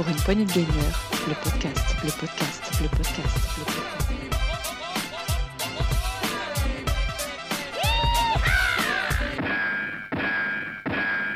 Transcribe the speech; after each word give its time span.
pour 0.00 0.08
une 0.08 0.16
poignée 0.16 0.46
de 0.46 0.52
gagneurs, 0.52 1.10
le 1.28 1.34
podcast, 1.44 1.94
le 2.02 2.10
podcast, 2.10 2.62
le 2.80 2.88
podcast, 2.88 3.36
le 3.58 3.64
podcast. 3.64 3.86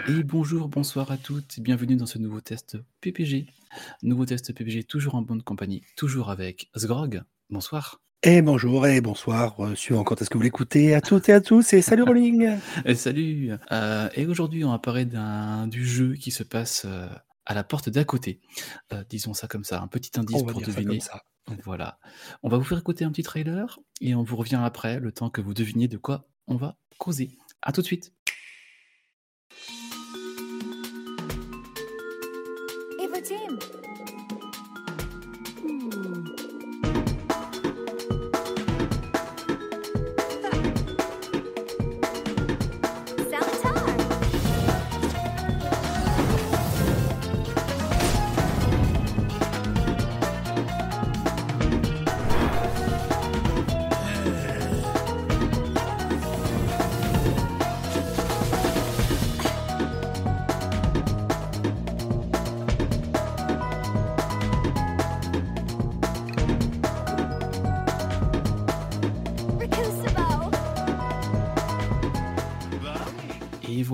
Et 0.09 0.23
bonjour, 0.23 0.69
bonsoir 0.69 1.11
à 1.11 1.19
toutes, 1.19 1.61
bienvenue 1.61 1.97
dans 1.97 2.07
ce 2.07 2.17
nouveau 2.17 2.41
test 2.41 2.79
PPG. 3.03 3.49
Nouveau 4.03 4.25
test 4.25 4.55
PPG, 4.55 4.85
toujours 4.85 5.17
en 5.17 5.21
bonne 5.21 5.43
compagnie, 5.43 5.83
toujours 5.95 6.31
avec 6.31 6.71
Sgrog. 6.75 7.23
Bonsoir. 7.51 8.01
Et 8.23 8.41
bonjour 8.41 8.87
et 8.87 9.03
bonsoir, 9.03 9.63
euh, 9.63 9.75
suivant 9.75 10.05
quand 10.05 10.23
est-ce 10.23 10.31
que 10.31 10.39
vous 10.39 10.43
l'écoutez, 10.43 10.95
à 10.95 11.03
toutes 11.03 11.29
et 11.29 11.35
à 11.35 11.43
tous, 11.43 11.75
et 11.75 11.83
salut 11.83 12.05
Rolling 12.05 12.57
Et 12.87 12.95
salut 12.95 13.51
Euh, 13.71 14.09
Et 14.15 14.25
aujourd'hui, 14.25 14.65
on 14.65 14.71
va 14.71 14.79
parler 14.79 15.05
d'un 15.05 15.67
du 15.67 15.85
jeu 15.87 16.15
qui 16.15 16.31
se 16.31 16.43
passe 16.45 16.87
euh, 16.87 17.07
à 17.47 17.55
la 17.55 17.65
porte 17.65 17.89
d'à 17.89 18.05
côté. 18.05 18.41
Euh, 18.93 19.05
disons 19.09 19.35
ça 19.35 19.49
comme 19.49 19.65
ça, 19.65 19.81
un 19.81 19.89
petit 19.89 20.19
indice 20.19 20.43
pour 20.43 20.61
ça 20.61 20.67
deviner. 20.67 21.01
ça. 21.01 21.23
Donc 21.47 21.61
voilà. 21.65 21.99
On 22.43 22.49
va 22.49 22.57
vous 22.57 22.65
faire 22.65 22.79
écouter 22.79 23.05
un 23.05 23.11
petit 23.11 23.23
trailer 23.23 23.79
et 24.01 24.15
on 24.15 24.23
vous 24.23 24.37
revient 24.37 24.61
après, 24.63 24.99
le 25.01 25.13
temps 25.13 25.31
que 25.31 25.41
vous 25.41 25.55
deviniez 25.55 25.89
de 25.89 25.99
quoi 25.99 26.27
on 26.47 26.57
va 26.57 26.77
causer. 26.99 27.37
À 27.63 27.73
tout 27.73 27.81
de 27.81 27.87
suite. 27.87 28.13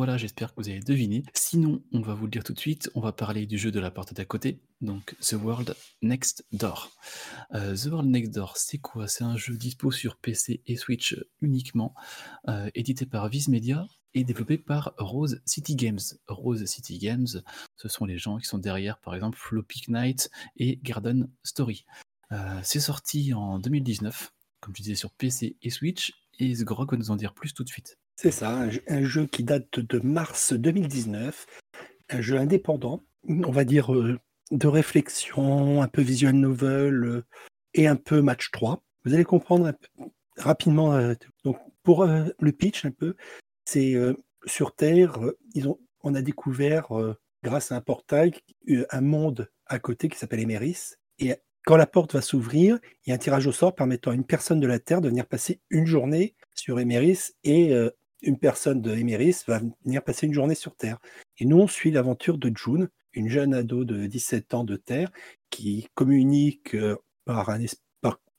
Voilà, 0.00 0.16
j'espère 0.16 0.54
que 0.54 0.62
vous 0.62 0.70
avez 0.70 0.80
deviné. 0.80 1.24
Sinon, 1.34 1.82
on 1.92 2.00
va 2.00 2.14
vous 2.14 2.24
le 2.24 2.30
dire 2.30 2.42
tout 2.42 2.54
de 2.54 2.58
suite, 2.58 2.90
on 2.94 3.02
va 3.02 3.12
parler 3.12 3.44
du 3.44 3.58
jeu 3.58 3.70
de 3.70 3.78
la 3.78 3.90
porte 3.90 4.14
d'à 4.14 4.24
côté, 4.24 4.62
donc 4.80 5.14
The 5.20 5.34
World 5.34 5.76
Next 6.00 6.46
Door. 6.52 6.90
Euh, 7.52 7.76
The 7.76 7.84
World 7.84 8.08
Next 8.08 8.32
Door, 8.32 8.56
c'est 8.56 8.78
quoi? 8.78 9.08
C'est 9.08 9.24
un 9.24 9.36
jeu 9.36 9.58
dispo 9.58 9.90
sur 9.90 10.16
PC 10.16 10.62
et 10.66 10.76
Switch 10.76 11.22
uniquement, 11.42 11.94
euh, 12.48 12.70
édité 12.74 13.04
par 13.04 13.28
Viz 13.28 13.48
Media 13.48 13.86
et 14.14 14.24
développé 14.24 14.56
par 14.56 14.94
Rose 14.96 15.42
City 15.44 15.76
Games. 15.76 16.00
Rose 16.28 16.64
City 16.64 16.96
Games, 16.96 17.28
ce 17.76 17.88
sont 17.88 18.06
les 18.06 18.16
gens 18.16 18.38
qui 18.38 18.46
sont 18.46 18.56
derrière, 18.56 18.96
par 19.00 19.14
exemple, 19.14 19.36
Floppy 19.38 19.82
Knight 19.88 20.30
et 20.56 20.80
Garden 20.82 21.28
Story. 21.44 21.84
Euh, 22.32 22.58
c'est 22.62 22.80
sorti 22.80 23.34
en 23.34 23.58
2019, 23.58 24.32
comme 24.60 24.74
je 24.74 24.80
disais, 24.80 24.94
sur 24.94 25.10
PC 25.10 25.58
et 25.60 25.68
Switch, 25.68 26.14
et 26.40 26.54
va 26.86 26.96
nous 26.96 27.10
en 27.10 27.16
dire 27.16 27.34
plus 27.34 27.52
tout 27.52 27.64
de 27.64 27.68
suite. 27.68 27.98
C'est 28.16 28.30
ça, 28.30 28.66
un 28.88 29.04
jeu, 29.04 29.26
qui 29.26 29.44
date 29.44 29.80
de 29.80 29.98
mars 30.00 30.52
2019, 30.52 31.46
un 32.10 32.20
jeu 32.20 32.36
indépendant, 32.36 33.02
on 33.28 33.50
va 33.50 33.64
dire 33.64 33.94
euh, 33.94 34.18
de 34.50 34.66
réflexion, 34.66 35.82
un 35.82 35.88
peu 35.88 36.02
visual 36.02 36.34
novel 36.34 37.04
euh, 37.04 37.24
et 37.74 37.86
un 37.86 37.96
peu 37.96 38.20
match 38.20 38.50
3. 38.50 38.82
Vous 39.04 39.14
allez 39.14 39.24
comprendre 39.24 39.72
rapidement. 40.36 40.94
euh, 40.94 41.14
donc 41.44 41.58
pour 41.82 42.04
le 42.04 42.52
pitch 42.52 42.84
un 42.84 42.90
peu, 42.90 43.16
c'est 43.64 43.94
sur 44.44 44.74
Terre, 44.74 45.18
ils 45.54 45.66
ont, 45.66 45.78
on 46.02 46.14
a 46.14 46.20
découvert 46.20 46.88
grâce 47.42 47.72
à 47.72 47.76
un 47.76 47.80
portail 47.80 48.32
un 48.90 49.00
monde 49.00 49.50
à 49.64 49.78
côté 49.78 50.10
qui 50.10 50.18
s'appelle 50.18 50.40
Emeris. 50.40 50.96
Et 51.18 51.36
quand 51.64 51.76
la 51.76 51.86
porte 51.86 52.14
va 52.14 52.22
s'ouvrir, 52.22 52.78
il 53.04 53.10
y 53.10 53.12
a 53.12 53.14
un 53.14 53.18
tirage 53.18 53.46
au 53.46 53.52
sort 53.52 53.74
permettant 53.74 54.10
à 54.10 54.14
une 54.14 54.24
personne 54.24 54.60
de 54.60 54.66
la 54.66 54.78
Terre 54.78 55.00
de 55.00 55.08
venir 55.08 55.26
passer 55.26 55.60
une 55.70 55.86
journée 55.86 56.34
sur 56.54 56.80
Emeris 56.80 57.32
et 57.44 57.74
euh, 57.74 57.90
une 58.22 58.38
personne 58.38 58.80
de 58.80 58.94
Emeris 58.94 59.44
va 59.46 59.60
venir 59.84 60.02
passer 60.02 60.26
une 60.26 60.32
journée 60.32 60.54
sur 60.54 60.74
Terre. 60.74 60.98
Et 61.38 61.44
nous, 61.44 61.58
on 61.58 61.66
suit 61.66 61.90
l'aventure 61.90 62.38
de 62.38 62.50
June, 62.54 62.88
une 63.12 63.28
jeune 63.28 63.54
ado 63.54 63.84
de 63.84 64.06
17 64.06 64.54
ans 64.54 64.64
de 64.64 64.76
Terre 64.76 65.10
qui 65.50 65.88
communique 65.94 66.74
euh, 66.74 66.96
par, 67.24 67.50
un, 67.50 67.58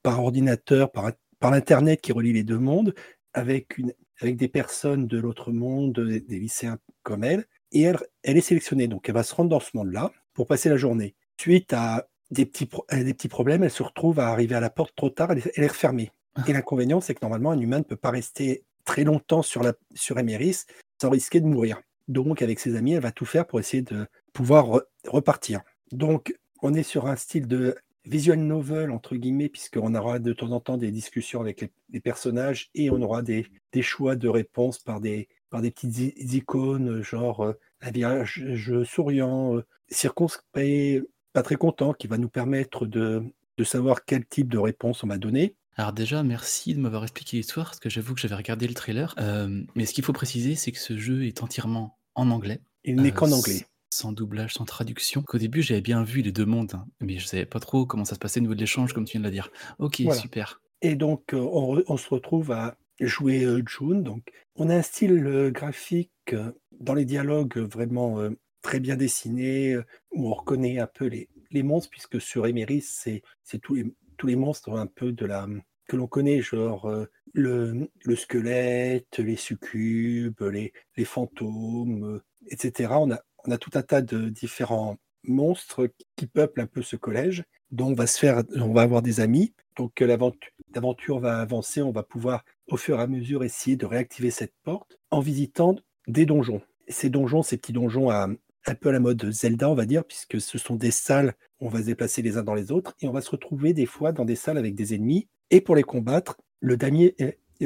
par, 0.02 0.24
ordinateur, 0.24 0.92
par, 0.92 1.12
l'Internet 1.44 2.02
qui 2.02 2.12
relie 2.12 2.34
les 2.34 2.44
deux 2.44 2.60
mondes, 2.60 2.94
avec, 3.34 3.80
des 4.22 4.48
personnes 4.48 5.08
de 5.08 5.18
l'autre 5.20 5.52
monde, 5.52 6.00
des, 6.00 6.22
des 6.22 6.40
lycéens 6.40 6.80
comme 7.04 7.24
elle. 7.24 7.46
Et 7.72 7.82
elle, 7.82 7.98
elle 8.24 8.38
est 8.38 8.42
sélectionnée, 8.42 8.88
donc 8.88 9.08
elle 9.08 9.16
va 9.16 9.24
se 9.24 9.34
rendre 9.34 9.50
dans 9.50 9.60
ce 9.60 9.72
monde-là 9.76 10.12
pour 10.34 10.48
passer 10.48 10.70
la 10.70 10.78
journée. 10.78 11.16
Suite 11.40 11.74
à 11.74 12.08
des 12.32 12.46
petits, 12.46 12.66
pro- 12.66 12.86
à 12.90 13.04
des 13.04 13.14
petits 13.14 13.28
problèmes, 13.28 13.64
elle 13.64 13.72
se 13.72 13.84
retrouve 13.84 14.20
à 14.20 14.28
arriver 14.30 14.56
à 14.56 14.60
la 14.60 14.70
porte 14.70 14.96
trop 14.96 15.10
tard, 15.10 15.32
elle 15.32 15.40
est, 15.40 15.52
elle 15.56 15.64
est 15.66 15.68
refermée. 15.68 16.12
Et 16.48 16.54
l'inconvénient, 16.54 17.02
c'est 17.02 17.14
que 17.14 17.20
normalement, 17.22 17.52
un 17.52 17.60
humain 17.60 17.80
ne 17.80 17.84
peut 17.84 17.98
pas 17.98 18.10
rester 18.10 18.64
très 18.86 19.04
longtemps 19.04 19.42
sur, 19.42 19.62
la, 19.64 19.74
sur 19.94 20.18
Emeris 20.18 20.64
sans 21.02 21.10
risquer 21.10 21.42
de 21.42 21.46
mourir. 21.46 21.82
Donc, 22.08 22.42
avec 22.42 22.60
ses 22.60 22.76
amis, 22.76 22.94
elle 22.94 23.02
va 23.02 23.12
tout 23.12 23.26
faire 23.26 23.46
pour 23.46 23.60
essayer 23.60 23.84
de 23.84 24.08
pouvoir 24.34 24.68
re- 24.68 24.84
repartir. 25.08 25.62
Donc, 25.92 26.34
on 26.62 26.74
est 26.74 26.84
sur 26.84 27.08
un 27.08 27.16
style 27.18 27.48
de 27.48 27.76
visual 28.06 28.40
novel, 28.40 28.92
entre 28.92 29.16
guillemets, 29.16 29.50
puisqu'on 29.50 29.94
aura 29.94 30.20
de 30.20 30.34
temps 30.34 30.52
en 30.52 30.60
temps 30.60 30.78
des 30.78 30.90
discussions 30.92 31.42
avec 31.42 31.62
les, 31.62 31.72
les 31.92 32.00
personnages 32.00 32.70
et 32.74 32.90
on 32.90 33.02
aura 33.02 33.22
des, 33.22 33.46
des 33.74 33.82
choix 33.82 34.16
de 34.16 34.30
réponses 34.30 34.80
par 34.80 35.02
des, 35.02 35.28
par 35.50 35.62
des 35.62 35.70
petites 35.70 36.34
icônes, 36.34 37.02
genre 37.02 37.44
euh, 37.44 37.54
un 37.82 37.92
visage 37.92 38.44
je- 38.54 38.84
souriant, 38.84 39.58
euh, 39.58 39.66
circonspect, 39.90 41.04
pas 41.34 41.44
très 41.44 41.56
content, 41.56 41.94
qui 41.94 42.08
va 42.08 42.18
nous 42.18 42.30
permettre 42.30 42.86
de, 42.86 43.24
de 43.58 43.64
savoir 43.64 44.06
quel 44.06 44.26
type 44.26 44.50
de 44.50 44.58
réponse 44.58 45.04
on 45.04 45.08
va 45.08 45.18
donner. 45.18 45.56
Alors 45.78 45.94
déjà, 45.94 46.22
merci 46.24 46.76
de 46.76 46.80
m'avoir 46.80 47.04
expliqué 47.04 47.38
l'histoire, 47.38 47.68
parce 47.68 47.80
que 47.80 47.90
j'avoue 47.90 48.14
que 48.14 48.20
j'avais 48.20 48.36
regardé 48.36 48.68
le 48.68 48.74
trailer. 48.74 49.16
Euh, 49.20 49.64
mais 49.76 49.86
ce 49.86 49.94
qu'il 49.94 50.04
faut 50.04 50.14
préciser, 50.14 50.56
c'est 50.56 50.72
que 50.72 50.80
ce 50.80 50.98
jeu 50.98 51.26
est 51.26 51.42
entièrement 51.44 51.98
en 52.16 52.30
anglais. 52.30 52.60
Il 52.84 52.98
n'est 52.98 53.10
Euh, 53.12 53.16
qu'en 53.16 53.32
anglais. 53.32 53.66
Sans 53.94 54.12
doublage, 54.12 54.54
sans 54.54 54.66
traduction. 54.66 55.22
Qu'au 55.22 55.38
début, 55.38 55.62
j'avais 55.62 55.82
bien 55.82 56.04
vu 56.04 56.22
les 56.22 56.32
deux 56.32 56.46
mondes, 56.46 56.74
hein, 56.76 56.86
mais 57.02 57.18
je 57.18 57.26
savais 57.26 57.46
pas 57.46 57.60
trop 57.60 57.86
comment 57.86 58.06
ça 58.06 58.16
se 58.16 58.20
passait 58.20 58.40
au 58.40 58.44
niveau 58.44 58.56
de 58.56 58.60
l'échange, 58.60 58.94
comme 58.94 59.06
tu 59.06 59.14
viens 59.14 59.22
de 59.22 59.26
le 59.26 59.32
dire. 59.32 59.50
Ok, 59.80 60.02
Voilà. 60.02 60.20
super. 60.20 60.62
Et 60.82 60.96
donc, 60.96 61.34
euh, 61.34 61.38
on, 61.38 61.76
re- 61.76 61.84
on 61.88 61.98
se 61.98 62.10
retrouve 62.10 62.52
à 62.52 62.78
jouer 63.00 63.46
June. 63.68 64.04
Donc, 64.04 64.32
on 64.56 64.70
a 64.70 64.76
un 64.76 64.82
style 64.82 65.50
graphique 65.54 66.36
dans 66.80 66.94
les 66.94 67.06
dialogues 67.06 67.58
vraiment 67.58 68.20
très 68.62 68.80
bien 68.80 68.96
dessiné, 68.96 69.74
euh, 69.74 69.86
où 70.12 70.30
on 70.30 70.34
reconnaît 70.34 70.80
un 70.80 70.88
peu 70.88 71.06
les, 71.06 71.30
les 71.52 71.64
monstres, 71.64 71.90
puisque 71.90 72.22
sur 72.22 72.48
Emeris, 72.48 72.82
c'est 72.84 73.24
tous 73.62 73.76
les, 73.76 73.86
tous 74.18 74.28
les 74.28 74.36
monstres 74.36 74.72
un 74.78 74.88
peu 74.88 75.12
de 75.12 75.26
la 75.26 75.48
que 75.88 75.98
l'on 75.98 76.08
connaît, 76.08 76.42
genre 76.42 76.90
euh, 76.90 77.06
le, 77.34 77.90
le 78.06 78.16
squelette, 78.16 79.20
les 79.20 79.36
succubes, 79.36 80.42
les, 80.42 80.72
les 80.96 81.06
fantômes, 81.06 82.04
euh, 82.06 82.24
etc. 82.50 82.94
On 82.94 83.12
a, 83.12 83.20
on 83.46 83.52
a 83.52 83.58
tout 83.58 83.72
un 83.74 83.82
tas 83.82 84.02
de 84.02 84.30
différents 84.30 84.98
monstres 85.24 85.90
qui 86.16 86.28
peuplent 86.28 86.62
un 86.62 86.68
peu 86.68 86.82
ce 86.82 86.96
collège, 86.96 87.44
dont 87.72 87.88
on 87.88 87.94
va 87.94 88.08
se 88.08 88.20
faire, 88.20 88.44
on 88.56 88.72
va 88.74 88.84
avoir 88.84 89.02
des 89.02 89.20
amis. 89.20 89.54
Donc 89.76 90.00
l'aventure 90.00 91.20
va 91.20 91.40
avancer, 91.40 91.82
on 91.82 91.92
va 91.92 92.04
pouvoir 92.04 92.46
au 92.68 92.78
fur 92.78 93.00
et 93.00 93.04
à 93.04 93.08
mesure 93.08 93.44
essayer 93.44 93.76
de 93.76 93.86
réactiver 93.86 94.32
cette 94.32 94.54
porte 94.64 94.98
en 95.10 95.20
visitant 95.20 95.76
des 96.08 96.26
donjons. 96.26 96.62
Ces 96.88 97.10
donjons, 97.10 97.44
ces 97.44 97.58
petits 97.58 97.74
donjons 97.74 98.10
à, 98.10 98.28
un 98.68 98.76
peu 98.76 98.90
à 98.90 98.92
la 98.92 99.00
mode 99.00 99.32
Zelda, 99.32 99.70
on 99.70 99.76
va 99.76 99.86
dire, 99.86 100.04
puisque 100.06 100.40
ce 100.40 100.58
sont 100.58 100.76
des 100.76 100.92
salles 100.92 101.34
on 101.62 101.70
va 101.70 101.80
se 101.80 101.86
déplacer 101.86 102.22
les 102.22 102.38
uns 102.38 102.44
dans 102.44 102.56
les 102.56 102.72
autres 102.72 102.96
et 103.02 103.08
on 103.08 103.12
va 103.12 103.22
se 103.22 103.30
retrouver 103.30 103.74
des 103.74 103.86
fois 103.86 104.12
dans 104.12 104.26
des 104.26 104.36
salles 104.36 104.58
avec 104.58 104.74
des 104.74 104.96
ennemis. 104.96 105.30
Et 105.52 105.62
pour 105.62 105.76
les 105.76 105.84
combattre, 105.84 106.38
le 106.60 106.76
damier 106.76 107.16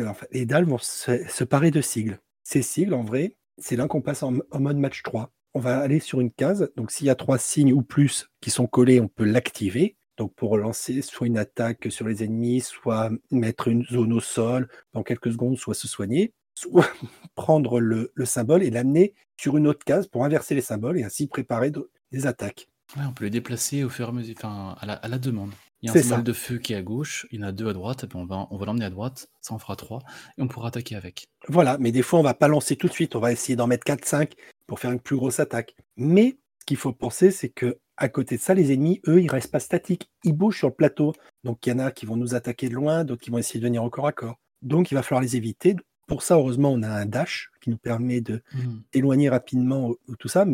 enfin, 0.02 0.28
les 0.32 0.46
dalles 0.46 0.66
vont 0.66 0.78
se, 0.78 1.44
parer 1.44 1.72
de 1.72 1.82
sigles. 1.82 2.20
Ces 2.44 2.62
sigles, 2.62 2.94
en 2.94 3.04
vrai, 3.04 3.38
c'est 3.58 3.76
là 3.76 3.88
qu'on 3.88 4.02
passe 4.02 4.22
en, 4.24 4.36
en 4.52 4.60
mode 4.60 4.78
match 4.78 5.02
3. 5.04 5.32
On 5.54 5.60
va 5.60 5.80
aller 5.80 6.02
sur 6.02 6.20
une 6.20 6.32
case, 6.32 6.70
donc 6.76 6.92
s'il 6.92 7.08
y 7.08 7.10
a 7.10 7.16
trois 7.16 7.38
signes 7.38 7.72
ou 7.72 7.82
plus 7.82 8.30
qui 8.42 8.52
sont 8.52 8.68
collés, 8.68 9.00
on 9.00 9.08
peut 9.08 9.24
l'activer. 9.24 9.96
Donc 10.18 10.34
pour 10.36 10.58
lancer 10.58 11.02
soit 11.02 11.28
une 11.28 11.38
attaque 11.38 11.88
sur 11.90 12.08
les 12.08 12.24
ennemis, 12.24 12.62
soit 12.62 13.12
mettre 13.32 13.70
une 13.70 13.86
zone 13.86 14.12
au 14.12 14.20
sol 14.20 14.68
dans 14.94 15.04
quelques 15.04 15.32
secondes, 15.32 15.58
soit 15.58 15.74
se 15.74 15.88
soigner, 15.88 16.34
soit 16.56 16.88
prendre 17.36 17.80
le, 17.80 18.12
le 18.16 18.26
symbole 18.26 18.64
et 18.64 18.70
l'amener 18.72 19.14
sur 19.40 19.58
une 19.58 19.68
autre 19.68 19.84
case 19.86 20.08
pour 20.08 20.26
inverser 20.26 20.56
les 20.56 20.62
symboles 20.62 20.98
et 20.98 21.04
ainsi 21.04 21.28
préparer 21.28 21.70
de- 21.72 21.90
des 22.12 22.26
attaques. 22.26 22.68
Ouais, 22.98 23.04
on 23.08 23.14
peut 23.14 23.26
les 23.26 23.32
déplacer 23.32 23.84
au 23.84 23.90
fur 23.90 24.06
et 24.08 24.10
à 24.10 24.12
mesure, 24.12 24.36
enfin, 24.38 24.76
à 24.80 24.86
la, 24.86 24.94
à 24.94 25.08
la 25.08 25.18
demande. 25.18 25.52
Il 25.82 25.88
y 25.88 25.90
a 25.90 25.92
un 25.92 26.02
symbole 26.02 26.18
ça. 26.20 26.24
de 26.24 26.34
feu 26.34 26.58
qui 26.58 26.74
est 26.74 26.78
à 26.78 26.82
gauche, 26.82 27.28
il 27.32 27.40
y 27.40 27.44
en 27.44 27.48
a 27.48 27.52
deux 27.52 27.68
à 27.68 27.74
droite, 27.74 28.04
et 28.04 28.08
puis 28.08 28.18
on 28.18 28.26
va, 28.26 28.48
on 28.50 28.58
va 28.58 28.66
l'emmener 28.66 28.86
à 28.86 28.90
droite, 28.90 29.28
ça 29.42 29.54
en 29.54 29.60
fera 29.60 29.76
trois, 29.76 30.00
et 30.38 30.42
on 30.42 30.48
pourra 30.48 30.70
attaquer 30.70 30.96
avec. 30.96 31.28
Voilà, 31.48 31.78
mais 31.80 31.92
des 31.92 32.02
fois 32.02 32.20
on 32.20 32.24
va 32.24 32.34
pas 32.34 32.48
lancer 32.48 32.76
tout 32.76 32.88
de 32.88 32.94
suite, 32.94 33.16
on 33.16 33.20
va 33.20 33.32
essayer 33.32 33.56
d'en 33.56 33.68
mettre 33.68 33.86
4-5 33.86 34.32
pour 34.68 34.80
faire 34.80 34.92
une 34.92 35.00
plus 35.00 35.16
grosse 35.18 35.40
attaque. 35.40 35.76
Mais 35.98 36.38
ce 36.62 36.66
qu'il 36.66 36.78
faut 36.78 36.94
penser, 36.94 37.30
c'est 37.32 37.50
que 37.50 37.78
à 37.98 38.10
côté 38.10 38.38
de 38.38 38.42
ça, 38.42 38.54
les 38.54 38.74
ennemis, 38.74 39.00
eux, 39.08 39.22
ils 39.22 39.30
restent 39.32 39.52
pas 39.52 39.60
statiques. 39.62 40.10
Ils 40.26 40.34
bougent 40.34 40.58
sur 40.58 40.68
le 40.68 40.74
plateau. 40.74 41.14
Donc 41.46 41.66
il 41.66 41.70
y 41.70 41.74
en 41.74 41.80
a 41.80 41.92
qui 41.92 42.06
vont 42.06 42.18
nous 42.18 42.36
attaquer 42.36 42.68
de 42.68 42.74
loin, 42.74 43.04
d'autres 43.06 43.22
qui 43.22 43.30
vont 43.32 43.38
essayer 43.38 43.60
de 43.60 43.66
venir 43.66 43.84
au 43.84 43.90
corps 43.90 44.08
à 44.08 44.12
corps. 44.12 44.36
Donc 44.62 44.92
il 44.92 44.96
va 44.96 45.02
falloir 45.04 45.22
les 45.22 45.38
éviter. 45.38 45.76
Pour 46.08 46.22
ça, 46.24 46.36
heureusement, 46.36 46.72
on 46.72 46.84
a 46.84 46.90
un 46.90 47.06
dash 47.06 47.52
qui 47.62 47.70
nous 47.70 47.78
permet 47.78 48.22
de 48.22 48.42
Hmm. 48.54 48.80
d'éloigner 48.94 49.30
rapidement 49.30 49.90
ou- 49.90 49.98
ou 50.08 50.16
tout 50.16 50.28
ça. 50.28 50.46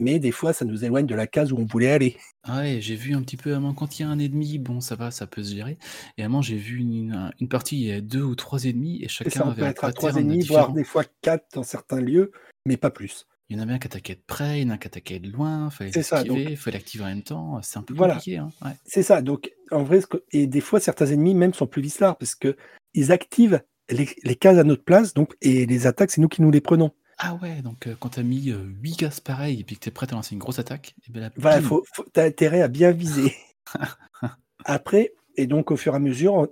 Mais 0.00 0.20
des 0.20 0.30
fois, 0.30 0.52
ça 0.52 0.64
nous 0.64 0.84
éloigne 0.84 1.06
de 1.06 1.14
la 1.16 1.26
case 1.26 1.50
où 1.52 1.56
on 1.56 1.64
voulait 1.64 1.90
aller. 1.90 2.16
Ah 2.44 2.58
ouais, 2.58 2.78
j'ai 2.80 2.94
vu 2.94 3.14
un 3.14 3.22
petit 3.22 3.36
peu, 3.36 3.52
moment, 3.54 3.74
quand 3.74 3.98
il 3.98 4.02
y 4.02 4.04
a 4.04 4.08
un 4.08 4.18
ennemi, 4.20 4.58
bon, 4.58 4.80
ça 4.80 4.94
va, 4.94 5.10
ça 5.10 5.26
peut 5.26 5.42
se 5.42 5.54
gérer. 5.54 5.76
Et 6.16 6.22
moment, 6.22 6.40
j'ai 6.42 6.56
vu 6.56 6.78
une, 6.78 7.32
une 7.40 7.48
partie, 7.48 7.80
il 7.80 7.86
y 7.88 7.92
a 7.92 8.00
deux 8.00 8.22
ou 8.22 8.36
trois 8.36 8.64
ennemis, 8.64 9.02
et 9.02 9.08
chacun 9.08 9.30
ça, 9.30 9.46
on 9.46 9.50
avait 9.50 9.62
peut 9.62 9.66
un 9.66 9.70
être 9.70 9.84
à 9.84 9.92
trois 9.92 10.14
ennemis, 10.14 10.42
voire 10.46 10.72
des 10.72 10.84
fois 10.84 11.02
quatre 11.20 11.46
dans 11.54 11.64
certains 11.64 12.00
lieux, 12.00 12.30
mais 12.64 12.76
pas 12.76 12.90
plus. 12.90 13.26
Il 13.50 13.56
y 13.56 13.58
en 13.58 13.62
avait 13.62 13.72
un 13.72 13.78
qui 13.78 13.86
attaquait 13.88 14.14
de 14.14 14.22
près, 14.24 14.60
il 14.60 14.64
y 14.64 14.66
en 14.66 14.70
a 14.70 14.74
un 14.74 14.78
qui 14.78 14.86
attaquait 14.86 15.18
de 15.18 15.32
loin, 15.32 15.70
fallait 15.70 15.90
ça, 16.02 16.22
donc- 16.22 16.54
fallait 16.54 16.76
l'activer 16.76 17.02
en 17.04 17.06
même 17.08 17.22
temps. 17.22 17.58
C'est 17.62 17.78
un 17.78 17.82
peu 17.82 17.94
Voilà. 17.94 18.14
compliqué, 18.14 18.36
hein. 18.36 18.50
Ouais. 18.62 18.72
C'est 18.84 19.02
ça. 19.02 19.20
Donc, 19.22 19.50
en 19.72 19.82
vrai, 19.82 20.00
et 20.32 20.46
des 20.46 20.60
fois, 20.60 20.78
certains 20.78 21.06
ennemis 21.06 21.34
même 21.34 21.54
sont 21.54 21.66
plus 21.66 21.82
vislards 21.82 22.18
parce 22.18 22.34
que 22.36 22.56
ils 22.94 23.10
activent 23.10 23.62
les, 23.90 24.08
les 24.22 24.34
cases 24.36 24.58
à 24.58 24.64
notre 24.64 24.84
place, 24.84 25.14
donc, 25.14 25.34
et 25.40 25.66
les 25.66 25.86
attaques, 25.86 26.10
c'est 26.10 26.20
nous 26.20 26.28
qui 26.28 26.42
nous 26.42 26.50
les 26.50 26.60
prenons. 26.60 26.92
Ah 27.18 27.34
ouais, 27.42 27.62
donc 27.62 27.86
euh, 27.86 27.94
quand 27.98 28.10
t'as 28.10 28.22
mis 28.22 28.50
euh, 28.50 28.62
8 28.80 28.96
cases 28.96 29.20
pareilles 29.20 29.60
et 29.60 29.64
puis 29.64 29.74
que 29.76 29.80
t'es 29.80 29.90
prêt 29.90 30.06
à 30.10 30.14
lancer 30.14 30.34
une 30.34 30.38
grosse 30.40 30.58
attaque, 30.60 30.94
et 31.08 31.10
ben 31.12 31.30
Voilà, 31.36 31.60
bim. 31.60 31.66
faut, 31.66 31.84
faut, 31.92 32.04
t'as 32.12 32.24
intérêt 32.24 32.62
à 32.62 32.68
bien 32.68 32.92
viser. 32.92 33.34
Après, 34.64 35.12
et 35.36 35.46
donc 35.46 35.70
au 35.70 35.76
fur 35.76 35.92
et 35.94 35.96
à 35.96 36.00
mesure, 36.00 36.48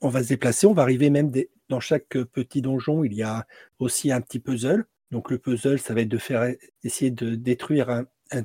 on, 0.00 0.08
va 0.08 0.22
se 0.22 0.28
déplacer, 0.28 0.66
on 0.66 0.72
va 0.74 0.82
arriver 0.82 1.10
même 1.10 1.30
des- 1.30 1.50
dans 1.68 1.80
chaque 1.80 2.08
petit 2.08 2.62
donjon, 2.62 3.04
il 3.04 3.14
y 3.14 3.22
a 3.22 3.46
aussi 3.78 4.12
un 4.12 4.20
petit 4.20 4.38
puzzle. 4.38 4.84
Donc 5.10 5.30
le 5.30 5.38
puzzle, 5.38 5.78
ça 5.78 5.94
va 5.94 6.00
être 6.02 6.08
de 6.08 6.18
faire 6.18 6.52
essayer 6.82 7.10
de 7.10 7.34
détruire 7.34 7.90
un- 7.90 8.06
un- 8.32 8.42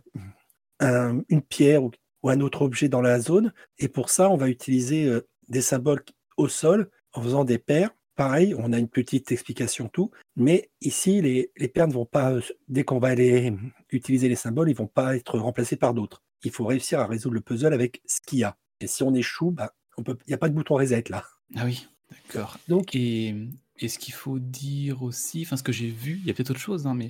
un- 0.79 1.21
une 1.29 1.41
pierre 1.41 1.83
ou, 1.83 1.91
ou 2.23 2.29
un 2.29 2.39
autre 2.41 2.61
objet 2.61 2.89
dans 2.89 3.01
la 3.01 3.19
zone. 3.19 3.53
Et 3.79 3.87
pour 3.87 4.09
ça, 4.09 4.29
on 4.29 4.37
va 4.37 4.49
utiliser 4.49 5.05
euh, 5.05 5.21
des 5.47 5.61
symboles 5.61 6.03
au 6.37 6.47
sol 6.47 6.89
en 7.13 7.21
faisant 7.21 7.43
des 7.43 7.57
paires. 7.57 7.91
Pareil, 8.15 8.53
on 8.57 8.73
a 8.73 8.77
une 8.77 8.89
petite 8.89 9.31
explication 9.31 9.87
tout, 9.87 10.11
mais 10.35 10.69
ici, 10.81 11.21
les, 11.21 11.51
les 11.57 11.67
paires 11.67 11.87
ne 11.87 11.93
vont 11.93 12.05
pas, 12.05 12.33
euh, 12.33 12.41
dès 12.67 12.83
qu'on 12.83 12.99
va 12.99 13.09
aller 13.09 13.53
utiliser 13.89 14.27
les 14.29 14.35
symboles, 14.35 14.69
ils 14.69 14.75
vont 14.75 14.87
pas 14.87 15.15
être 15.15 15.39
remplacés 15.39 15.77
par 15.77 15.93
d'autres. 15.93 16.21
Il 16.43 16.51
faut 16.51 16.65
réussir 16.65 16.99
à 16.99 17.07
résoudre 17.07 17.35
le 17.35 17.41
puzzle 17.41 17.73
avec 17.73 18.01
ce 18.05 18.19
qu'il 18.21 18.39
y 18.39 18.43
a. 18.43 18.57
Et 18.79 18.87
si 18.87 19.03
on 19.03 19.13
échoue, 19.13 19.51
bah, 19.51 19.73
il 19.97 20.15
n'y 20.27 20.33
a 20.33 20.37
pas 20.37 20.49
de 20.49 20.53
bouton 20.53 20.75
reset 20.75 21.03
là. 21.09 21.23
Ah 21.55 21.65
oui, 21.65 21.87
d'accord. 22.09 22.57
Donc, 22.67 22.95
Et, 22.95 23.35
et 23.81 23.87
ce 23.87 23.97
qu'il 23.99 24.13
faut 24.13 24.39
dire 24.39 25.01
aussi, 25.01 25.43
enfin 25.45 25.57
ce 25.57 25.63
que 25.63 25.71
j'ai 25.71 25.89
vu, 25.89 26.19
il 26.21 26.27
y 26.27 26.29
a 26.29 26.33
peut-être 26.33 26.51
autre 26.51 26.59
chose, 26.59 26.85
hein, 26.85 26.93
mais 26.93 27.09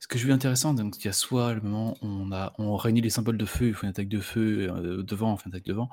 ce 0.00 0.06
que 0.06 0.18
j'ai 0.18 0.26
vu 0.26 0.32
intéressant, 0.32 0.74
donc 0.74 0.96
il 0.98 1.06
y 1.06 1.08
a 1.08 1.12
soit 1.12 1.54
le 1.54 1.62
moment 1.62 1.96
où 2.02 2.06
on 2.06 2.30
a 2.32 2.52
on 2.58 2.76
réunit 2.76 3.00
les 3.00 3.10
symboles 3.10 3.38
de 3.38 3.46
feu, 3.46 3.68
il 3.68 3.74
faut 3.74 3.84
une 3.84 3.90
attaque 3.90 4.08
de 4.08 4.20
feu 4.20 4.68
euh, 4.70 5.02
devant, 5.02 5.32
enfin 5.32 5.44
une 5.46 5.54
attaque 5.54 5.66
devant. 5.66 5.88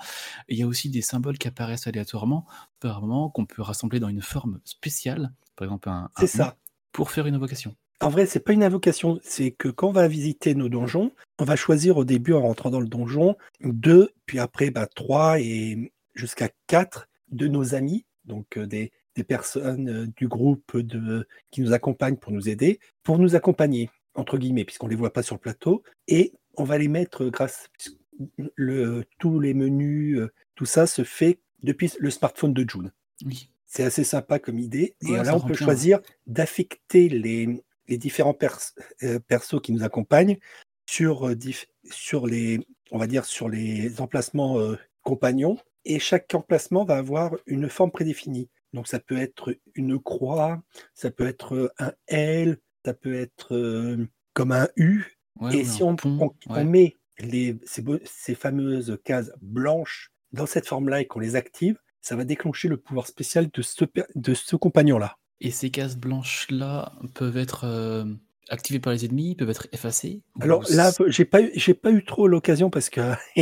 Et 0.50 0.56
il 0.56 0.60
y 0.60 0.64
a 0.64 0.68
aussi 0.68 0.90
des 0.90 1.02
symboles 1.02 1.38
qui 1.38 1.48
apparaissent 1.48 1.88
aléatoirement 1.88 2.46
par 2.80 3.02
moment 3.02 3.30
qu'on 3.30 3.46
peut 3.46 3.62
rassembler 3.62 4.00
dans 4.00 4.10
une 4.10 4.22
forme 4.22 4.60
spéciale, 4.66 5.34
par 5.56 5.66
exemple 5.66 5.90
un, 5.90 6.04
un 6.04 6.20
c'est 6.20 6.28
ça. 6.28 6.58
pour 6.92 7.10
faire 7.12 7.26
une 7.26 7.36
invocation. 7.36 7.76
En 8.00 8.10
vrai, 8.10 8.28
c'est 8.28 8.42
pas 8.42 8.54
une 8.54 8.64
invocation, 8.64 9.20
c'est 9.24 9.52
que 9.52 9.70
quand 9.70 9.88
on 9.88 9.92
va 9.92 10.08
visiter 10.08 10.54
nos 10.54 10.70
donjons, 10.70 11.14
on 11.40 11.46
va 11.46 11.56
choisir 11.56 11.98
au 11.98 12.06
début 12.06 12.34
en 12.34 12.42
rentrant 12.42 12.70
dans 12.70 12.80
le 12.80 12.88
donjon 12.88 13.36
deux, 13.62 14.12
puis 14.28 14.38
après 14.38 14.70
bah, 14.70 14.86
trois 14.86 15.40
et 15.40 15.92
jusqu'à 16.14 16.50
quatre 16.68 17.10
de 17.32 17.48
nos 17.48 17.74
amis, 17.74 18.06
donc 18.26 18.58
euh, 18.58 18.68
des, 18.68 18.92
des 19.18 19.26
personnes 19.26 19.90
euh, 19.90 20.08
du 20.16 20.28
groupe 20.28 20.78
de, 20.78 21.28
qui 21.52 21.62
nous 21.62 21.74
accompagnent 21.74 22.18
pour 22.18 22.32
nous 22.32 22.48
aider, 22.48 22.80
pour 23.04 23.18
nous 23.20 23.36
accompagner, 23.36 23.90
entre 24.14 24.38
guillemets, 24.38 24.64
puisqu'on 24.64 24.88
les 24.88 24.96
voit 24.96 25.12
pas 25.12 25.24
sur 25.24 25.36
le 25.36 25.42
plateau, 25.42 25.84
et 26.08 26.32
on 26.56 26.64
va 26.64 26.78
les 26.78 26.88
mettre 26.88 27.26
euh, 27.26 27.30
grâce 27.30 27.68
le, 28.56 29.04
tous 29.20 29.40
les 29.40 29.54
menus, 29.54 30.20
euh, 30.20 30.32
tout 30.56 30.66
ça 30.66 30.88
se 30.88 31.04
fait 31.04 31.40
depuis 31.64 31.92
le 32.00 32.10
smartphone 32.10 32.54
de 32.54 32.66
June. 32.70 32.92
Oui. 33.26 33.50
C'est 33.66 33.84
assez 33.84 34.04
sympa 34.04 34.40
comme 34.40 34.60
idée. 34.60 34.96
Et 35.02 35.12
Ouais, 35.12 35.24
là, 35.24 35.36
on 35.36 35.42
peut 35.42 35.48
bien. 35.48 35.66
choisir 35.66 36.00
d'affecter 36.26 37.10
les, 37.10 37.64
les 37.88 37.98
différents 37.98 38.34
pers- 38.34 38.74
euh, 39.04 39.20
persos 39.20 39.60
qui 39.62 39.72
nous 39.74 39.84
accompagnent 39.84 40.38
sur, 40.90 41.28
euh, 41.28 41.36
sur 41.92 42.28
les, 42.28 42.60
on 42.92 42.98
va 42.98 43.08
dire, 43.08 43.26
sur 43.26 43.50
les 43.50 44.00
emplacements 44.00 44.60
euh, 44.60 44.78
compagnons. 45.02 45.58
Et 45.84 46.00
chaque 46.00 46.34
emplacement 46.34 46.86
va 46.86 46.96
avoir 46.98 47.36
une 47.46 47.70
forme 47.70 47.92
prédéfinie. 47.92 48.50
Donc, 48.78 48.88
ça 48.88 49.00
peut 49.00 49.18
être 49.18 49.58
une 49.74 50.00
croix, 50.00 50.62
ça 50.94 51.10
peut 51.10 51.26
être 51.26 51.56
euh, 51.56 51.70
un 51.80 51.94
L, 52.06 52.60
ça 52.86 52.94
peut 52.94 53.16
être 53.16 53.56
euh, 53.56 54.06
comme 54.34 54.52
un 54.52 54.68
U. 54.76 55.18
Ouais, 55.40 55.56
et 55.56 55.58
ouais, 55.58 55.64
si 55.64 55.82
on, 55.82 55.96
pont, 55.96 56.18
on- 56.48 56.54
ouais. 56.54 56.62
on 56.62 56.64
met 56.64 56.96
les, 57.18 57.58
ces, 57.66 58.36
fameuses 58.36 59.00
cases 59.04 59.32
blanches 59.42 60.12
dans 60.32 60.46
cette 60.46 60.68
forme-là 60.68 61.02
et 61.02 61.08
qu'on 61.08 61.20
les 61.20 61.36
active, 61.36 61.80
ça 62.02 62.16
va 62.16 62.24
déclencher 62.24 62.68
le 62.68 62.78
pouvoir 62.78 63.08
spécial 63.08 63.50
de 63.52 63.62
ce, 63.64 63.84
per- 63.84 64.04
de 64.14 64.36
ce 64.36 64.56
compagnon-là. 64.56 65.18
Et 65.42 65.50
ces 65.50 65.72
cases 65.72 65.98
blanches-là 65.98 66.94
peuvent 67.16 67.38
être 67.38 67.64
euh, 67.64 68.06
activées 68.50 68.80
par 68.80 68.94
les 68.94 69.06
ennemis, 69.06 69.34
peuvent 69.34 69.50
être 69.50 69.68
effacées 69.72 70.22
Alors 70.40 70.64
là, 70.70 70.92
j'ai 71.08 71.26
pas, 71.26 71.42
eu- 71.42 71.74
pas 71.74 71.92
eu 71.92 72.06
trop 72.06 72.28
l'occasion 72.28 72.70
parce 72.70 72.92
que 72.92 73.02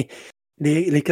les, 0.60 0.90
les 0.90 1.04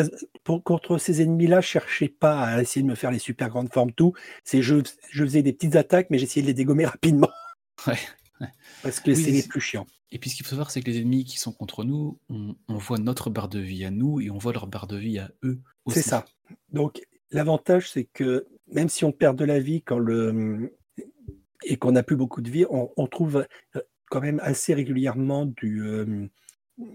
pour, 0.44 0.64
contre 0.64 0.98
ces 0.98 1.22
ennemis-là, 1.22 1.62
cherchez 1.62 2.08
pas 2.08 2.42
à 2.44 2.62
essayer 2.62 2.82
de 2.84 2.88
me 2.88 2.96
faire 2.96 3.12
les 3.12 3.20
super 3.20 3.50
grandes 3.50 3.72
formes, 3.72 3.92
tout. 3.92 4.14
C'est 4.44 4.62
je, 4.62 4.76
je 5.10 5.24
faisais 5.24 5.42
des 5.42 5.54
petites 5.54 5.76
attaques, 5.76 6.10
mais 6.10 6.18
j'essayais 6.18 6.42
de 6.42 6.48
les 6.48 6.54
dégommer 6.54 6.86
rapidement 6.86 7.30
Ouais, 7.88 7.98
ouais. 8.42 8.48
parce 8.82 9.00
que 9.00 9.12
Oui, 9.12 9.18
c'est 9.24 9.32
les 9.32 9.44
plus 9.44 9.62
chiants. 9.62 9.88
Et 10.12 10.20
puis 10.20 10.30
ce 10.30 10.36
qu'il 10.36 10.46
faut 10.46 10.52
savoir, 10.52 10.70
c'est 10.72 10.82
que 10.82 10.90
les 10.90 11.00
ennemis 11.00 11.26
qui 11.26 11.40
sont 11.40 11.52
contre 11.52 11.84
nous, 11.84 12.20
on, 12.30 12.56
on 12.68 12.78
voit 12.78 13.00
notre 13.00 13.30
barre 13.30 13.50
de 13.50 13.60
vie 13.60 13.84
à 13.84 13.92
nous 13.92 14.22
et 14.22 14.30
on 14.30 14.38
voit 14.38 14.54
leur 14.54 14.68
barre 14.68 14.88
de 14.88 14.98
vie 14.98 15.18
à 15.20 15.32
eux 15.44 15.60
aussi. 15.86 16.02
C'est 16.02 16.10
ça. 16.10 16.26
Donc, 16.72 17.02
l'avantage, 17.32 17.90
c'est 17.92 18.06
que 18.06 18.46
même 18.72 18.90
si 18.90 19.06
on 19.06 19.12
perd 19.12 19.38
de 19.38 19.46
la 19.46 19.60
vie 19.60 19.82
quand 19.82 20.00
le 20.00 20.78
et 21.66 21.78
qu'on 21.78 21.94
n'a 21.94 22.04
plus 22.04 22.16
beaucoup 22.16 22.42
de 22.42 22.50
vie, 22.50 22.66
on, 22.70 22.92
on 22.98 23.08
trouve 23.08 23.48
euh, 23.76 23.82
quand 24.10 24.22
même 24.22 24.40
assez 24.44 24.74
régulièrement 24.74 25.46
du, 25.46 25.82
euh, 25.84 26.28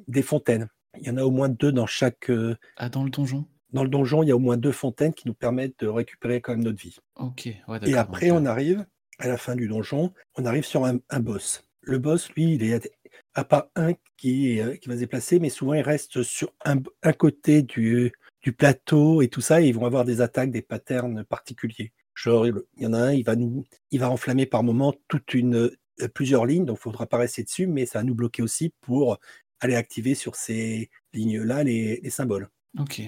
des 0.06 0.22
fontaines. 0.22 0.68
Il 1.00 1.06
y 1.06 1.10
en 1.10 1.16
a 1.16 1.22
au 1.24 1.30
moins 1.30 1.48
deux 1.48 1.72
dans 1.72 1.86
chaque. 1.86 2.30
euh, 2.30 2.56
Ah, 2.76 2.88
dans 2.88 3.04
le 3.04 3.10
donjon? 3.10 3.46
dans 3.70 3.82
le 3.84 3.90
donjon, 3.90 4.22
il 4.22 4.28
y 4.28 4.32
a 4.32 4.36
au 4.36 4.38
moins 4.40 4.56
deux 4.56 4.72
fontaines 4.72 5.12
qui 5.12 5.28
nous 5.28 5.34
permettent 5.34 5.80
de 5.80 5.88
récupérer 5.88 6.40
quand 6.40 6.52
même 6.52 6.64
notre 6.64 6.80
vie. 6.80 6.96
Ok, 7.16 7.50
ouais, 7.68 7.78
Et 7.86 7.94
après, 7.94 8.30
on 8.30 8.46
arrive 8.46 8.86
à 9.18 9.28
la 9.28 9.36
fin 9.36 9.54
du 9.56 9.68
donjon, 9.68 10.14
on 10.36 10.46
arrive 10.46 10.64
sur 10.64 10.86
un, 10.86 10.98
un 11.10 11.20
boss. 11.20 11.62
Le 11.82 11.98
boss, 11.98 12.30
lui, 12.32 12.54
il 12.54 12.62
est 12.62 12.90
à 13.34 13.44
part 13.44 13.68
un 13.76 13.92
qui, 14.16 14.56
est, 14.56 14.62
euh, 14.62 14.76
qui 14.76 14.88
va 14.88 14.94
se 14.94 15.00
déplacer, 15.00 15.38
mais 15.38 15.50
souvent 15.50 15.74
il 15.74 15.82
reste 15.82 16.22
sur 16.22 16.52
un, 16.64 16.76
un 17.02 17.12
côté 17.12 17.60
du, 17.62 18.12
du 18.42 18.52
plateau 18.52 19.20
et 19.20 19.28
tout 19.28 19.40
ça, 19.42 19.60
et 19.60 19.66
ils 19.68 19.74
vont 19.74 19.84
avoir 19.86 20.04
des 20.06 20.22
attaques, 20.22 20.50
des 20.50 20.62
patterns 20.62 21.24
particuliers. 21.24 21.92
Genre, 22.14 22.46
il 22.46 22.54
y 22.78 22.86
en 22.86 22.94
a 22.94 22.98
un, 22.98 23.12
il 23.12 23.22
va 23.24 23.36
nous, 23.36 23.64
il 23.90 24.00
va 24.00 24.10
enflammer 24.10 24.46
par 24.46 24.62
moment 24.62 24.94
toute 25.08 25.34
une, 25.34 25.56
euh, 26.00 26.08
plusieurs 26.14 26.46
lignes, 26.46 26.64
donc 26.64 26.78
il 26.78 26.82
faudra 26.82 27.06
pas 27.06 27.18
rester 27.18 27.42
dessus, 27.42 27.66
mais 27.66 27.84
ça 27.86 27.98
va 27.98 28.04
nous 28.04 28.14
bloquer 28.14 28.42
aussi 28.42 28.72
pour 28.80 29.18
aller 29.60 29.74
activer 29.74 30.14
sur 30.14 30.36
ces 30.36 30.90
lignes-là 31.12 31.64
les, 31.64 32.00
les 32.02 32.10
symboles. 32.10 32.48
Ok. 32.78 33.02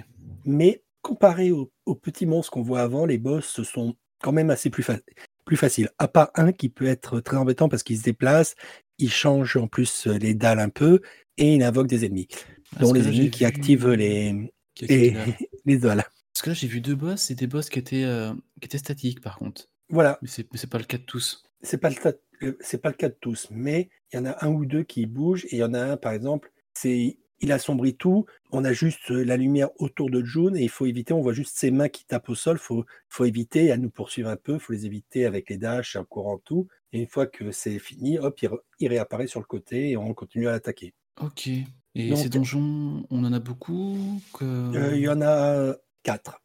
Mais 0.45 0.83
comparé 1.02 1.50
aux, 1.50 1.71
aux 1.87 1.95
petits 1.95 2.26
monstres 2.26 2.52
qu'on 2.52 2.62
voit 2.62 2.80
avant, 2.83 3.07
les 3.07 3.19
boss 3.19 3.62
sont 3.62 3.95
quand 4.23 4.33
même 4.33 4.50
assez 4.50 4.71
plus, 4.71 4.83
fa- 4.83 4.99
plus 5.45 5.57
faciles. 5.57 5.90
À 5.99 6.09
part 6.09 6.30
un 6.35 6.52
qui 6.52 6.69
peut 6.69 6.87
être 6.87 7.21
très 7.21 7.37
embêtant 7.37 7.69
parce 7.69 7.83
qu'il 7.83 7.99
se 7.99 8.02
déplace, 8.02 8.54
il 8.99 9.11
change 9.11 9.57
en 9.57 9.66
plus 9.66 10.07
euh, 10.07 10.19
les 10.19 10.35
dalles 10.35 10.61
un 10.61 10.69
peu 10.69 11.00
et 11.38 11.54
il 11.54 11.62
invoque 11.62 11.87
des 11.87 12.04
ennemis, 12.04 12.28
Ah, 12.76 12.80
dont 12.80 12.92
les 12.92 13.07
ennemis 13.09 13.30
qui 13.30 13.40
vu- 13.40 13.45
activent 13.47 13.88
les, 13.90 14.52
qui 14.75 14.85
et, 14.87 15.14
les 15.64 15.78
dalles. 15.78 16.04
Parce 16.33 16.42
que 16.42 16.50
là, 16.50 16.54
j'ai 16.54 16.69
vu 16.69 16.80
deux 16.80 16.95
boss, 16.95 17.21
c'est 17.21 17.35
des 17.35 17.47
boss 17.47 17.69
qui 17.71 17.78
étaient, 17.78 18.04
euh, 18.04 18.33
qui 18.61 18.66
étaient 18.66 18.78
statiques 18.78 19.21
par 19.21 19.38
contre. 19.38 19.69
Voilà, 19.88 20.19
mais 20.23 20.28
c'est 20.28 20.71
pas 20.71 20.78
le 20.78 20.85
cas 20.85 20.99
de 20.99 21.02
tous. 21.02 21.42
C'est 21.62 21.79
pas 21.79 21.90
le 21.90 22.57
c'est 22.61 22.81
pas 22.81 22.88
le 22.88 22.95
cas 22.95 23.09
de 23.09 23.17
tous, 23.21 23.49
mais 23.50 23.90
il 24.12 24.17
y 24.17 24.19
en 24.19 24.25
a 24.26 24.45
un 24.45 24.50
ou 24.50 24.64
deux 24.64 24.83
qui 24.83 25.07
bougent 25.07 25.45
et 25.47 25.57
il 25.57 25.59
y 25.59 25.64
en 25.64 25.75
a 25.75 25.81
un 25.81 25.97
par 25.97 26.12
exemple, 26.12 26.52
c'est 26.75 27.19
il 27.43 27.52
assombrit 27.52 27.95
tout, 27.97 28.26
on 28.52 28.64
a 28.67 28.73
juste 28.75 29.11
euh, 29.11 29.25
la 29.25 29.38
lumière 29.38 29.71
autour 29.81 30.11
de 30.11 30.23
June 30.23 30.57
et 30.57 30.62
il 30.62 30.69
faut 30.69 30.85
éviter, 30.85 31.14
on 31.14 31.23
voit 31.23 31.33
juste 31.33 31.57
ses 31.57 31.71
mains 31.71 31.88
qui 31.88 32.05
tapent 32.05 32.29
au 32.29 32.35
sol, 32.35 32.59
faut 32.59 32.85
faut 33.09 33.25
éviter 33.25 33.73
à 33.73 33.79
nous 33.79 33.88
poursuivre 33.90 34.29
un 34.29 34.37
peu, 34.37 34.59
faut 34.59 34.73
les 34.75 34.85
éviter 34.85 35.25
avec 35.25 35.49
les 35.49 35.57
dashs, 35.57 35.97
en 35.97 36.05
courant 36.05 36.38
tout 36.38 36.69
et 36.93 37.00
une 37.00 37.07
fois 37.07 37.26
que 37.26 37.50
c'est 37.50 37.79
fini, 37.79 38.19
hop, 38.19 38.40
il, 38.43 38.50
il 38.79 38.88
réapparaît 38.88 39.26
sur 39.26 39.40
le 39.40 39.47
côté 39.47 39.90
et 39.90 39.97
on 39.97 40.12
continue 40.12 40.49
à 40.49 40.52
l'attaquer. 40.52 40.93
Ok. 41.21 41.49
Et 41.95 42.09
Donc- 42.09 42.19
ces 42.19 42.29
donjons, 42.29 43.05
on 43.11 43.25
en 43.25 43.33
a 43.33 43.40
beaucoup 43.40 44.21
que... 44.35 44.45
Euh, 44.45 44.97
il 44.97 45.02
y 45.02 45.09
en 45.09 45.23
a 45.23 45.75
quatre, 46.02 46.43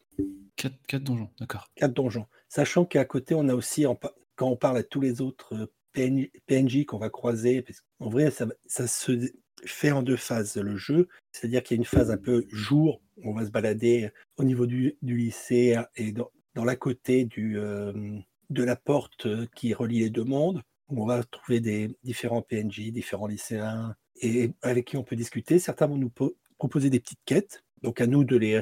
quatre, 0.56 0.76
quatre 0.88 1.04
donjons, 1.04 1.30
d'accord. 1.40 1.70
quatre 1.76 1.94
donjons, 1.94 2.26
sachant 2.48 2.86
qu'à 2.86 3.06
côté 3.06 3.36
on 3.36 3.48
a 3.50 3.54
aussi 3.56 3.86
en 3.86 3.96
quand 4.36 4.50
on 4.50 4.58
parle 4.58 4.78
à 4.78 4.84
tous 4.84 5.02
les 5.02 5.22
autres 5.22 5.54
euh, 5.56 5.66
PN 5.94 6.28
PNJ 6.48 6.86
qu'on 6.86 6.98
va 6.98 7.10
croiser, 7.10 7.62
parce 7.62 7.82
qu'en 7.82 8.10
vrai 8.10 8.32
ça, 8.32 8.48
ça 8.66 8.88
se 8.88 9.32
fait 9.66 9.92
en 9.92 10.04
deux 10.04 10.18
phases 10.18 10.58
le 10.58 10.76
jeu, 10.76 11.08
c'est-à-dire 11.32 11.64
qu'il 11.64 11.76
y 11.76 11.80
a 11.80 11.82
une 11.82 11.86
phase 11.86 12.12
un 12.12 12.18
peu 12.18 12.46
jour, 12.50 13.02
où 13.18 13.32
on 13.32 13.34
va 13.34 13.46
se 13.46 13.52
balader 13.52 14.10
au 14.38 14.44
niveau 14.44 14.66
du, 14.66 14.98
lycée 15.02 15.78
et 15.96 16.12
dans, 16.12 16.30
dans 16.54 16.66
la 16.66 16.76
côté 16.76 17.28
euh, 17.38 18.20
de 18.50 18.64
la 18.64 18.76
porte 18.76 19.26
euh, 19.26 19.48
qui 19.56 19.74
relie 19.74 20.00
les 20.00 20.10
deux 20.10 20.24
mondes, 20.24 20.62
où 20.90 21.02
on 21.02 21.06
va 21.06 21.24
trouver 21.24 21.60
des 21.60 21.96
différents 22.04 22.42
PNJ, 22.42 22.92
différents 22.92 23.28
lycéens, 23.28 23.96
et 24.22 24.52
avec 24.62 24.86
qui 24.88 24.98
on 24.98 25.04
peut 25.04 25.16
discuter. 25.16 25.60
Certains 25.60 25.88
vont 25.88 25.98
nous 25.98 26.10
po- 26.10 26.38
proposer 26.58 26.90
des 26.90 27.00
petites 27.00 27.24
quêtes. 27.26 27.64
Donc 27.82 28.02
à 28.02 28.08
nous 28.08 28.24
de 28.24 28.38
les, 28.38 28.62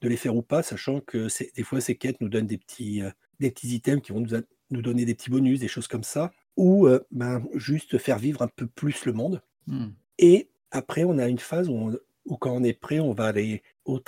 de 0.00 0.08
les 0.08 0.16
faire 0.16 0.36
ou 0.36 0.42
pas, 0.42 0.62
sachant 0.62 1.00
que 1.00 1.28
des 1.56 1.62
fois 1.62 1.80
ces 1.80 1.96
quêtes 1.96 2.20
nous 2.20 2.28
donnent 2.28 2.46
des 2.46 2.58
petits, 2.58 3.02
euh, 3.02 3.10
des 3.40 3.50
petits 3.50 3.74
items 3.74 4.02
qui 4.02 4.12
vont 4.12 4.20
nous, 4.20 4.36
nous 4.72 4.82
donner 4.82 5.04
des 5.04 5.14
petits 5.14 5.30
bonus, 5.30 5.60
des 5.60 5.68
choses 5.68 5.88
comme 5.88 6.04
ça. 6.04 6.32
Ou 6.56 6.86
euh, 6.86 7.00
ben, 7.10 7.42
juste 7.54 7.98
faire 7.98 8.18
vivre 8.18 8.42
un 8.42 8.48
peu 8.48 8.66
plus 8.66 9.04
le 9.06 9.12
monde. 9.12 9.40
Hmm. 9.66 9.88
Et 10.18 10.48
après, 10.70 11.04
on 11.04 11.18
a 11.18 11.28
une 11.28 11.38
phase 11.38 11.68
où, 11.68 11.72
on- 11.74 11.98
où 12.26 12.36
quand 12.36 12.52
on 12.52 12.62
est 12.62 12.72
prêt, 12.78 13.00
on 13.00 13.12
va 13.12 13.26
aller 13.26 13.62
au, 13.84 14.00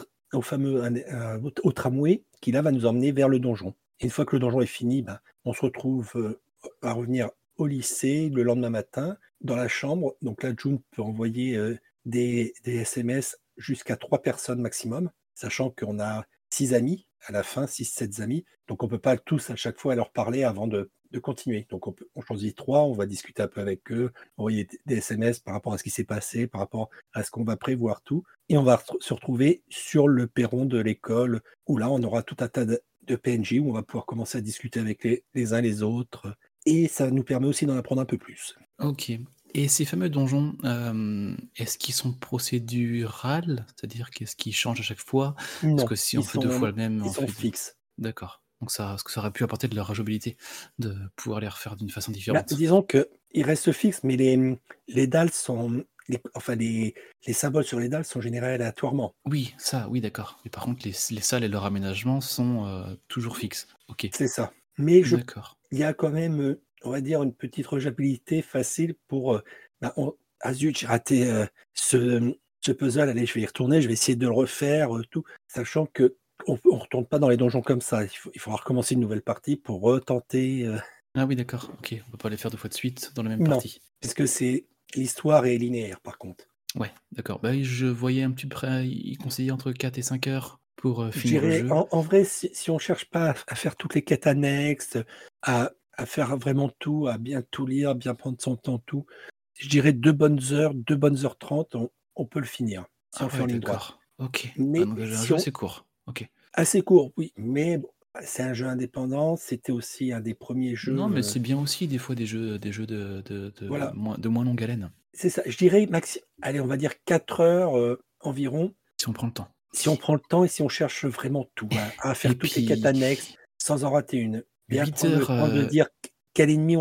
fameux 0.42 0.82
un- 0.84 0.94
un- 1.08 1.42
au, 1.44 1.52
au 1.62 1.72
tramway 1.72 2.22
qui 2.40 2.52
là 2.52 2.62
va 2.62 2.70
nous 2.72 2.86
emmener 2.86 3.12
vers 3.12 3.28
le 3.28 3.38
donjon. 3.38 3.74
Et 4.00 4.04
une 4.04 4.10
fois 4.10 4.24
que 4.26 4.36
le 4.36 4.40
donjon 4.40 4.60
est 4.60 4.66
fini, 4.66 5.02
ben, 5.02 5.18
on 5.44 5.52
se 5.52 5.62
retrouve 5.62 6.10
euh, 6.16 6.40
à 6.82 6.92
revenir 6.92 7.30
au 7.56 7.66
lycée 7.66 8.28
le 8.30 8.42
lendemain 8.42 8.70
matin 8.70 9.16
dans 9.40 9.56
la 9.56 9.68
chambre. 9.68 10.14
Donc 10.22 10.42
là, 10.42 10.52
June 10.56 10.80
peut 10.90 11.02
envoyer 11.02 11.56
euh, 11.56 11.76
des, 12.04 12.52
des 12.64 12.76
SMS 12.76 13.38
jusqu'à 13.56 13.96
trois 13.96 14.20
personnes 14.22 14.60
maximum, 14.60 15.10
sachant 15.34 15.70
qu'on 15.70 15.98
a 16.00 16.24
six 16.50 16.74
amis 16.74 17.06
à 17.26 17.32
la 17.32 17.42
fin, 17.42 17.66
six, 17.66 17.84
sept 17.84 18.20
amis. 18.20 18.44
Donc 18.68 18.82
on 18.82 18.88
peut 18.88 18.98
pas 18.98 19.16
tous 19.16 19.50
à 19.50 19.56
chaque 19.56 19.78
fois 19.78 19.94
leur 19.94 20.12
parler 20.12 20.44
avant 20.44 20.66
de, 20.66 20.90
continuer. 21.22 21.64
Donc 21.70 21.86
on, 21.86 22.22
choisit 22.22 22.56
trois, 22.56 22.82
on 22.82 22.92
va 22.92 23.06
discuter 23.06 23.40
un 23.40 23.46
peu 23.46 23.60
avec 23.60 23.92
eux, 23.92 24.12
envoyer 24.36 24.66
des- 24.84 24.96
SMS 24.96 25.38
par 25.38 25.54
rapport 25.54 25.72
à 25.72 25.78
ce 25.78 25.84
qui 25.84 25.90
s'est 25.90 26.02
passé, 26.02 26.48
par 26.48 26.60
rapport 26.60 26.90
à 27.12 27.22
ce 27.22 27.30
qu'on 27.30 27.44
va 27.44 27.56
prévoir 27.56 28.02
tout. 28.02 28.24
Et 28.48 28.58
on 28.58 28.64
va 28.64 28.82
se 28.98 29.14
retrouver 29.14 29.62
sur 29.68 30.08
le 30.08 30.26
perron 30.26 30.64
de 30.64 30.80
l'école 30.80 31.40
où 31.68 31.78
là 31.78 31.88
on 31.88 32.02
aura 32.02 32.24
tout 32.24 32.36
un 32.40 32.48
tas 32.48 32.64
de, 32.64 32.80
de 33.02 33.14
PNJ 33.14 33.60
où 33.60 33.70
on 33.70 33.72
va 33.72 33.84
pouvoir 33.84 34.06
commencer 34.06 34.38
à 34.38 34.40
discuter 34.40 34.80
avec 34.80 35.04
les, 35.04 35.24
les 35.34 35.52
uns 35.52 35.60
les 35.60 35.84
autres. 35.84 36.36
Et 36.66 36.88
ça 36.88 37.08
nous 37.10 37.22
permet 37.22 37.46
aussi 37.46 37.64
d'en 37.64 37.76
apprendre 37.76 38.02
un 38.02 38.06
peu 38.06 38.18
plus. 38.18 38.56
Ok. 38.80 39.12
Et 39.56 39.68
ces 39.68 39.84
fameux 39.84 40.08
donjons, 40.08 40.56
euh, 40.64 41.36
est-ce 41.56 41.78
qu'ils 41.78 41.94
sont 41.94 42.12
procédurales? 42.12 43.66
C'est-à-dire 43.76 44.10
qu'est-ce 44.10 44.34
qu'ils 44.36 44.54
changent 44.54 44.80
à 44.80 44.82
chaque 44.82 44.98
fois? 45.00 45.36
Non, 45.62 45.76
Parce 45.76 45.88
que 45.88 45.94
si 45.94 46.18
on 46.18 46.22
fait 46.22 46.38
deux 46.38 46.50
fois 46.50 46.68
le 46.68 46.74
même, 46.74 46.96
ils 47.04 47.08
on 47.08 47.12
sont 47.12 47.26
fait 47.26 47.32
fixes. 47.32 47.76
D'accord. 47.98 48.42
Donc 48.60 48.70
ça, 48.70 48.94
est-ce 48.94 49.04
que 49.04 49.12
ça 49.12 49.20
aurait 49.20 49.30
pu 49.30 49.44
apporter 49.44 49.68
de 49.68 49.76
la 49.76 49.84
rejouabilité 49.84 50.36
de 50.78 50.96
pouvoir 51.16 51.40
les 51.40 51.48
refaire 51.48 51.76
d'une 51.76 51.90
façon 51.90 52.10
Bah, 52.10 52.16
différente? 52.16 52.52
disons 52.54 52.82
que 52.82 53.08
il 53.32 53.44
reste 53.44 53.70
fixe, 53.72 54.00
mais 54.02 54.16
les, 54.16 54.58
les 54.88 55.06
dalles 55.06 55.30
sont, 55.30 55.84
les- 56.08 56.20
enfin 56.34 56.54
les, 56.56 56.94
les 57.26 57.32
symboles 57.32 57.64
sur 57.64 57.78
les 57.78 57.88
dalles 57.88 58.04
sont 58.04 58.20
générés 58.20 58.54
aléatoirement. 58.54 59.14
Oui, 59.26 59.54
ça, 59.58 59.86
oui, 59.88 60.00
d'accord. 60.00 60.40
Mais 60.44 60.50
par 60.50 60.64
contre, 60.64 60.84
les, 60.86 60.94
les 61.10 61.20
salles 61.20 61.44
et 61.44 61.48
leur 61.48 61.64
aménagement 61.64 62.20
sont 62.20 62.66
euh, 62.66 62.94
toujours 63.08 63.36
fixes. 63.36 63.68
Ok. 63.88 64.08
C'est 64.12 64.28
ça. 64.28 64.52
Mais 64.78 65.04
je, 65.04 65.16
D'accord. 65.16 65.58
il 65.70 65.78
y 65.78 65.84
a 65.84 65.92
quand 65.92 66.10
même, 66.10 66.40
euh, 66.40 66.60
on 66.84 66.90
va 66.90 67.00
dire, 67.00 67.22
une 67.22 67.32
petite 67.34 67.66
rejouabilité 67.66 68.42
facile 68.42 68.94
pour. 69.08 69.34
euh, 69.36 69.42
bah, 69.80 69.92
on- 69.96 70.14
ah 70.40 70.52
zut, 70.52 70.78
j'ai 70.78 70.86
raté 70.86 71.26
euh, 71.26 71.46
ce, 71.72 72.34
ce 72.60 72.72
puzzle. 72.72 73.08
Allez, 73.08 73.24
je 73.26 73.32
vais 73.34 73.40
y 73.40 73.46
retourner, 73.46 73.80
je 73.80 73.86
vais 73.86 73.94
essayer 73.94 74.16
de 74.16 74.26
le 74.26 74.32
refaire, 74.32 74.94
euh, 74.96 75.02
tout, 75.10 75.24
sachant 75.48 75.86
que 75.86 76.16
on 76.46 76.58
ne 76.64 76.78
retourne 76.78 77.06
pas 77.06 77.18
dans 77.18 77.28
les 77.28 77.36
donjons 77.36 77.62
comme 77.62 77.80
ça. 77.80 78.04
Il, 78.04 78.08
faut, 78.10 78.30
il 78.34 78.40
faudra 78.40 78.58
recommencer 78.58 78.94
une 78.94 79.00
nouvelle 79.00 79.22
partie 79.22 79.56
pour 79.56 79.80
retenter, 79.80 80.66
euh, 80.66 80.76
Ah 81.14 81.24
oui, 81.26 81.36
d'accord. 81.36 81.70
Ok. 81.78 81.94
On 82.06 82.10
peut 82.10 82.16
pas 82.18 82.28
les 82.28 82.36
faire 82.36 82.50
deux 82.50 82.56
fois 82.58 82.68
de 82.68 82.74
suite 82.74 83.12
dans 83.14 83.22
la 83.22 83.30
même 83.30 83.40
Non. 83.42 83.50
partie. 83.50 83.80
puisque 84.00 84.28
c'est 84.28 84.66
l'histoire 84.94 85.46
est 85.46 85.56
linéaire 85.56 86.00
par 86.00 86.18
contre. 86.18 86.44
Ouais, 86.76 86.90
d'accord. 87.12 87.38
Bah, 87.40 87.52
je 87.62 87.86
voyais 87.86 88.22
un 88.24 88.32
petit 88.32 88.46
peu, 88.46 88.58
il 88.84 89.16
conseillait 89.16 89.52
entre 89.52 89.72
4 89.72 89.96
et 89.96 90.02
5 90.02 90.26
heures 90.26 90.60
pour 90.76 91.06
finir 91.12 91.40
le 91.42 91.50
jeu. 91.52 91.70
en, 91.72 91.88
en 91.90 92.00
vrai, 92.02 92.24
si, 92.24 92.50
si 92.52 92.70
on 92.70 92.78
cherche 92.78 93.06
pas 93.06 93.30
à, 93.30 93.34
à 93.46 93.54
faire 93.54 93.76
toutes 93.76 93.94
les 93.94 94.02
quêtes 94.02 94.26
annexes, 94.26 94.98
à, 95.42 95.70
à 95.96 96.06
faire 96.06 96.36
vraiment 96.36 96.70
tout, 96.78 97.06
à 97.08 97.18
bien 97.18 97.42
tout 97.50 97.66
lire, 97.66 97.94
bien 97.94 98.14
prendre 98.14 98.36
son 98.40 98.56
temps, 98.56 98.78
tout, 98.78 99.06
je 99.54 99.68
dirais 99.68 99.92
deux 99.92 100.12
bonnes 100.12 100.40
heures, 100.52 100.74
deux 100.74 100.96
bonnes 100.96 101.24
heures 101.24 101.38
trente, 101.38 101.74
on, 101.74 101.90
on 102.16 102.24
peut 102.26 102.40
le 102.40 102.46
finir 102.46 102.84
si 103.14 103.22
Ah 103.22 103.26
on 103.26 103.28
fait 103.28 103.36
ouais, 103.38 103.42
en 103.42 103.46
ligne 103.46 103.60
droite. 103.60 103.94
Ok. 104.18 104.52
Mais 104.56 104.80
Ah, 104.82 105.16
si 105.16 105.26
jeu 105.26 105.34
on- 105.34 105.38
assez 105.38 105.52
court. 105.52 105.86
Ok. 106.06 106.28
Assez 106.52 106.82
court, 106.82 107.12
oui, 107.16 107.32
mais 107.36 107.78
bon, 107.78 107.88
c'est 108.22 108.42
un 108.42 108.52
jeu 108.54 108.66
indépendant. 108.66 109.36
C'était 109.36 109.72
aussi 109.72 110.12
un 110.12 110.20
des 110.20 110.34
premiers 110.34 110.76
jeux. 110.76 110.92
non, 110.94 111.08
mais 111.08 111.18
euh, 111.20 111.22
c'est 111.22 111.40
bien 111.40 111.58
aussi 111.58 111.88
des 111.88 111.98
fois 111.98 112.14
des 112.14 112.26
jeux, 112.26 112.58
des 112.58 112.70
jeux 112.72 112.86
de, 112.86 113.22
de, 113.24 113.52
de 113.60 113.66
Voilà. 113.66 113.92
moins, 113.94 114.16
de 114.18 114.28
moins 114.28 114.44
longue 114.44 114.62
haleine, 114.62 114.90
c'est 115.12 115.30
ça. 115.30 115.42
Je 115.46 115.56
dirais, 115.56 115.86
maxi... 115.86 116.20
allez, 116.42 116.60
on 116.60 116.66
va 116.66 116.76
dire 116.76 116.92
4 117.04 117.40
heures 117.40 117.78
euh, 117.78 118.00
environ, 118.20 118.72
si 119.00 119.08
on 119.08 119.12
prend 119.12 119.26
le 119.28 119.32
temps. 119.32 119.48
si 119.72 119.88
on 119.88 119.96
prend 119.96 120.14
le 120.14 120.20
temps 120.20 120.44
et 120.44 120.48
si 120.48 120.62
on 120.62 120.68
cherche 120.68 121.04
vraiment 121.06 121.48
tout, 121.54 121.68
à, 122.00 122.10
à 122.10 122.14
faire 122.14 122.32
Et 122.32 122.38
toutes 122.38 122.54
les 122.54 122.64
quêtes 122.64 122.86
annexes 122.86 123.34
sans 123.58 123.84
en 123.84 123.90
rater 123.90 124.16
une. 124.18 124.44
Bien 124.68 124.84
8 124.84 124.92
prendre 124.92 125.12
le 125.14 125.20
heures, 125.20 125.26
temps 125.26 125.48
de 125.48 125.60
euh, 125.62 125.66
dire 125.66 125.88
quel 126.32 126.50
ennemi, 126.50 126.76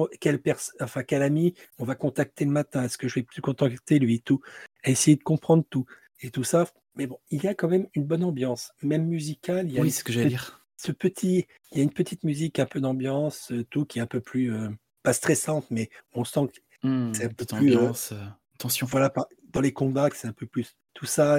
enfin, 0.82 1.04
quel 1.04 1.22
ami 1.22 1.54
on 1.78 1.86
va 1.86 1.96
contacter 1.96 2.46
le 2.46 2.52
matin, 2.52 2.84
est-ce 2.84 2.98
que 2.98 3.08
je 3.08 3.16
vais 3.16 3.24
plus 3.24 3.42
contacter 3.42 4.00
lui, 4.00 4.22
tout, 4.22 4.42
à 4.84 4.90
essayer 4.90 5.16
de 5.16 5.24
comprendre 5.24 5.64
tout. 5.70 5.86
Et 6.22 6.32
tout 6.32 6.44
ça, 6.44 6.66
mais 6.96 7.06
bon, 7.06 7.20
il 7.30 7.44
y 7.44 7.48
a 7.48 7.54
quand 7.54 7.68
même 7.68 7.88
une 7.94 8.06
bonne 8.06 8.24
ambiance, 8.24 8.72
même 8.82 9.06
musicale. 9.06 9.68
Il 9.68 9.74
y 9.74 9.78
a 9.78 9.82
Oui, 9.82 9.92
ce 9.92 10.04
que 10.04 10.14
j'allais 10.14 10.30
dire. 10.30 10.66
ce 10.78 10.92
petit, 10.92 11.46
il 11.72 11.78
y 11.78 11.82
a 11.82 11.84
une 11.84 11.92
petite 11.94 12.24
musique 12.24 12.60
un 12.60 12.66
peu 12.66 12.80
d'ambiance, 12.80 13.52
euh, 13.52 13.64
tout 13.70 13.86
qui 13.86 14.00
est 14.00 14.02
un 14.02 14.08
peu 14.08 14.22
plus, 14.22 14.54
euh, 14.54 14.70
pas 15.04 15.14
stressante, 15.14 15.66
mais 15.70 15.90
on 16.14 16.24
sent 16.24 16.48
que, 16.54 16.60
Hmm, 16.88 17.14
c'est 17.14 17.26
un 17.26 17.30
peu 17.30 17.46
plus, 17.46 17.76
ambiance, 17.78 18.12
euh, 18.12 18.26
tension. 18.58 18.88
voilà, 18.88 19.10
par- 19.10 19.28
dans 19.52 19.62
les 19.62 19.72
combats, 19.74 20.10
c'est 20.14 20.28
un 20.28 20.34
peu 20.34 20.46
plus, 20.48 20.76
tout 20.94 21.06
ça, 21.06 21.38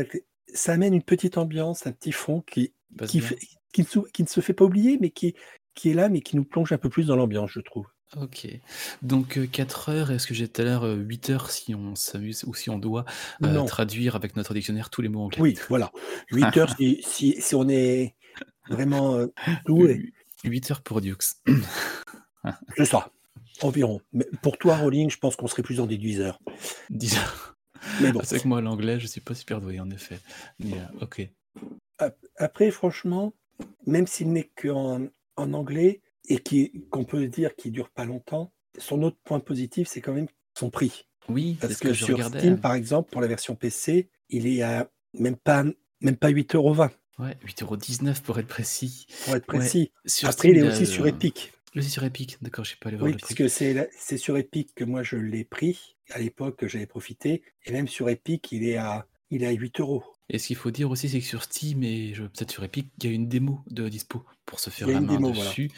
ça 0.52 0.72
amène 0.72 0.94
une 0.94 1.02
petite 1.02 1.36
ambiance, 1.36 1.86
un 1.86 1.92
petit 1.92 2.12
fond 2.12 2.40
ne, 3.82 4.08
qui 4.12 4.22
ne 4.22 4.28
se 4.28 4.40
fait 4.40 4.54
pas 4.54 4.64
oublier, 4.64 4.98
mais 5.00 5.10
qui, 5.10 5.34
qui 5.74 5.90
est 5.90 5.94
là, 5.94 6.08
mais 6.08 6.20
qui 6.20 6.36
nous 6.36 6.44
plonge 6.44 6.72
un 6.72 6.78
peu 6.78 6.88
plus 6.88 7.06
dans 7.06 7.16
l'ambiance, 7.16 7.50
je 7.50 7.60
trouve. 7.60 7.86
Ok. 8.20 8.46
Donc 9.02 9.50
4 9.50 9.88
heures, 9.88 10.10
est-ce 10.12 10.26
que 10.26 10.34
j'ai 10.34 10.46
tout 10.46 10.62
à 10.62 10.64
l'heure 10.64 10.84
8 10.84 11.30
heures 11.30 11.50
si 11.50 11.74
on 11.74 11.94
s'amuse 11.96 12.44
ou 12.44 12.54
si 12.54 12.70
on 12.70 12.78
doit 12.78 13.04
euh, 13.42 13.64
traduire 13.64 14.14
avec 14.14 14.36
notre 14.36 14.54
dictionnaire 14.54 14.88
tous 14.90 15.02
les 15.02 15.08
mots 15.08 15.22
anglais 15.22 15.40
oui, 15.40 15.58
voilà. 15.68 15.90
8 16.30 16.56
heures, 16.58 16.76
si, 16.76 17.00
si, 17.02 17.40
si 17.40 17.54
on 17.56 17.68
est 17.68 18.14
vraiment 18.68 19.14
euh, 19.16 19.26
doué, 19.66 20.12
8 20.44 20.70
heures 20.70 20.82
pour 20.82 21.00
Dukes. 21.00 21.24
c'est 22.76 22.84
ça, 22.84 23.10
environ. 23.62 24.00
Mais 24.12 24.26
pour 24.42 24.58
toi, 24.58 24.76
Rolling, 24.76 25.10
je 25.10 25.18
pense 25.18 25.34
qu'on 25.36 25.46
serait 25.48 25.62
plus 25.62 25.76
dans 25.76 25.86
des 25.86 25.96
10 25.98 26.20
heures. 26.20 26.38
10 26.90 27.16
heures. 27.16 27.56
Mais 28.00 28.12
bon. 28.12 28.20
C'est 28.24 28.40
que 28.40 28.48
moi, 28.48 28.60
l'anglais, 28.60 29.00
je 29.00 29.06
suis 29.06 29.20
pas 29.20 29.34
super 29.34 29.60
doué, 29.60 29.80
en 29.80 29.90
effet. 29.90 30.18
Mais 30.60 30.74
euh, 30.74 31.02
ok. 31.04 31.28
Ap- 31.98 32.16
Après, 32.36 32.70
franchement, 32.70 33.32
même 33.86 34.06
s'il 34.06 34.32
n'est 34.32 34.50
qu'en 34.60 35.06
en 35.36 35.52
anglais 35.52 36.00
et 36.28 36.38
qui- 36.38 36.84
qu'on 36.90 37.04
peut 37.04 37.26
dire 37.28 37.54
qu'il 37.56 37.72
dure 37.72 37.90
pas 37.90 38.04
longtemps, 38.04 38.52
son 38.78 39.02
autre 39.02 39.18
point 39.24 39.40
positif, 39.40 39.88
c'est 39.88 40.00
quand 40.00 40.12
même 40.14 40.28
son 40.58 40.70
prix. 40.70 41.06
Oui, 41.28 41.56
c'est 41.60 41.68
Parce 41.68 41.74
ce 41.74 41.78
que, 41.78 41.88
que, 41.88 41.94
je 41.94 42.04
sur 42.04 42.16
regardais. 42.16 42.38
Steam, 42.40 42.60
par 42.60 42.74
exemple, 42.74 43.10
pour 43.10 43.20
la 43.20 43.26
version 43.26 43.54
PC, 43.54 44.10
il 44.28 44.46
est 44.46 44.62
à 44.62 44.90
même 45.14 45.36
pas, 45.36 45.64
même 46.00 46.16
pas 46.16 46.28
8,20 46.30 46.54
euros, 46.56 46.76
Ouais, 47.18 47.36
8,19€ 47.44 48.20
pour 48.22 48.38
être 48.38 48.48
précis. 48.48 49.06
pour 49.24 49.36
être 49.36 49.48
Ouais. 49.52 49.58
précis. 49.60 49.92
Sur 50.04 50.28
Après, 50.28 50.48
Steam, 50.48 50.56
il 50.56 50.58
est 50.58 50.68
a, 50.68 50.72
aussi 50.72 50.86
sur 50.86 51.04
euh, 51.04 51.08
Epic. 51.08 51.52
Le 51.74 51.82
sur 51.82 52.04
Epic, 52.04 52.38
d'accord, 52.42 52.64
je 52.64 52.70
sais 52.70 52.76
pas 52.80 52.88
aller 52.88 52.96
voir 52.98 53.06
Oui, 53.06 53.12
le 53.12 53.18
prix. 53.18 53.34
puisque 53.34 53.50
c'est 53.50 53.72
la- 53.74 53.86
c'est 53.96 54.16
sur 54.18 54.36
Epic 54.36 54.74
que 54.74 54.84
moi 54.84 55.02
je 55.02 55.16
l'ai 55.16 55.44
pris 55.44 55.96
à 56.10 56.18
l'époque 56.18 56.56
que 56.56 56.68
j'avais 56.68 56.86
profité. 56.86 57.42
Et 57.64 57.72
même 57.72 57.88
sur 57.88 58.08
Epic, 58.08 58.50
il 58.52 58.64
est 58.66 58.76
à, 58.76 59.06
il 59.30 59.42
est 59.42 59.46
à 59.46 59.50
8 59.52 59.80
euros. 59.80 60.04
Et 60.30 60.38
ce 60.38 60.46
qu'il 60.46 60.56
faut 60.56 60.70
dire 60.70 60.90
aussi, 60.90 61.08
c'est 61.08 61.20
que 61.20 61.26
sur 61.26 61.42
Steam 61.42 61.82
et 61.82 62.12
peut-être 62.12 62.50
sur 62.50 62.64
Epic, 62.64 62.90
il 62.98 63.04
y 63.04 63.08
a 63.08 63.12
une 63.12 63.28
démo 63.28 63.62
de 63.70 63.88
dispo 63.88 64.24
pour 64.46 64.58
se 64.58 64.70
faire 64.70 64.88
Il 64.88 64.92
y 64.92 64.94
a 64.94 64.96
la 64.96 65.00
une 65.02 65.06
main 65.06 65.14
démo, 65.16 65.32
voilà. 65.32 65.50
dessus. 65.50 65.70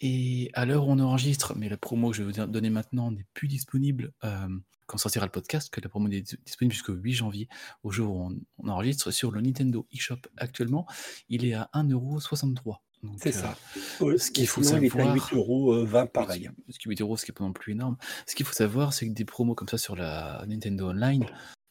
Et 0.00 0.50
à 0.54 0.64
l'heure 0.66 0.88
où 0.88 0.90
on 0.90 0.98
enregistre, 0.98 1.54
mais 1.56 1.68
la 1.68 1.76
promo 1.76 2.10
que 2.10 2.16
je 2.16 2.22
vais 2.22 2.32
vous 2.32 2.46
donner 2.46 2.70
maintenant 2.70 3.10
n'est 3.12 3.26
plus 3.34 3.46
disponible 3.46 4.12
euh, 4.24 4.48
quand 4.86 4.98
sortira 4.98 5.24
le 5.26 5.30
podcast, 5.32 5.70
que 5.72 5.80
la 5.80 5.88
promo 5.88 6.08
n'est 6.08 6.20
dis- 6.22 6.36
disponible 6.44 6.72
jusqu'au 6.74 6.92
8 6.94 7.12
janvier, 7.12 7.48
au 7.84 7.90
jour 7.90 8.16
où 8.16 8.20
on, 8.26 8.36
on 8.58 8.68
enregistre 8.68 9.10
sur 9.12 9.30
le 9.30 9.40
Nintendo 9.40 9.86
eShop 9.92 10.18
actuellement. 10.36 10.86
Il 11.28 11.44
est 11.44 11.54
à 11.54 11.70
1,63€. 11.74 12.76
Donc, 13.04 13.18
C'est 13.22 13.36
euh, 13.36 13.40
ça. 13.40 13.56
Euh, 14.02 14.18
ce 14.18 14.30
qu'il 14.30 14.46
faut 14.46 14.62
sinon, 14.62 14.78
il 14.78 14.84
est 14.86 14.94
à 14.94 14.96
savoir- 14.98 15.14
8 15.14 15.36
euros, 15.36 15.72
euh, 15.74 15.84
20 15.84 16.06
pareil. 16.06 16.50
Ce 16.70 16.78
qui 16.78 16.88
est 16.88 16.90
8 16.90 17.00
euros, 17.02 17.16
ce 17.16 17.24
qui 17.24 17.30
est 17.30 17.34
pas 17.34 17.44
non 17.44 17.52
plus 17.52 17.72
énorme. 17.74 17.96
Ce 18.26 18.34
qu'il 18.34 18.44
faut 18.46 18.54
savoir, 18.54 18.92
c'est 18.92 19.06
que 19.08 19.12
des 19.12 19.24
promos 19.24 19.54
comme 19.54 19.68
ça 19.68 19.78
sur 19.78 19.94
la 19.94 20.44
Nintendo 20.48 20.88
Online, 20.90 21.26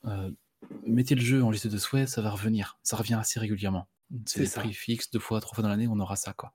euh, 0.06 0.32
mettez 0.86 1.16
le 1.16 1.22
jeu 1.22 1.44
en 1.44 1.52
liste 1.52 1.68
de 1.68 1.78
souhaits, 1.78 2.08
ça 2.08 2.22
va 2.22 2.30
revenir. 2.30 2.78
Ça 2.84 2.98
revient 2.98 3.16
assez 3.16 3.40
régulièrement. 3.40 3.88
C'est 4.26 4.42
des 4.42 4.50
prix 4.50 4.74
fixes, 4.74 5.10
deux 5.12 5.20
fois, 5.20 5.42
trois 5.42 5.56
fois 5.56 5.64
dans 5.64 5.70
l'année, 5.70 5.88
on 5.88 6.00
aura 6.00 6.16
ça, 6.16 6.34
quoi. 6.34 6.54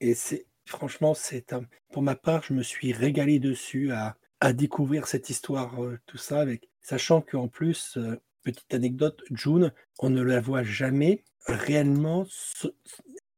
Et 0.00 0.14
c'est 0.14 0.46
franchement, 0.66 1.14
c'est 1.14 1.54
pour 1.92 2.02
ma 2.02 2.14
part, 2.14 2.42
je 2.42 2.52
me 2.54 2.62
suis 2.62 2.92
régalé 2.92 3.38
dessus 3.38 3.92
à, 3.92 4.16
à 4.40 4.52
découvrir 4.52 5.06
cette 5.06 5.30
histoire, 5.30 5.82
euh, 5.82 5.98
tout 6.06 6.18
ça, 6.18 6.40
avec 6.40 6.68
sachant 6.82 7.20
qu'en 7.20 7.48
plus, 7.48 7.96
euh, 7.96 8.20
petite 8.42 8.72
anecdote, 8.74 9.22
June, 9.30 9.72
on 9.98 10.10
ne 10.10 10.22
la 10.22 10.40
voit 10.40 10.62
jamais 10.62 11.24
réellement 11.46 12.26
so- 12.28 12.74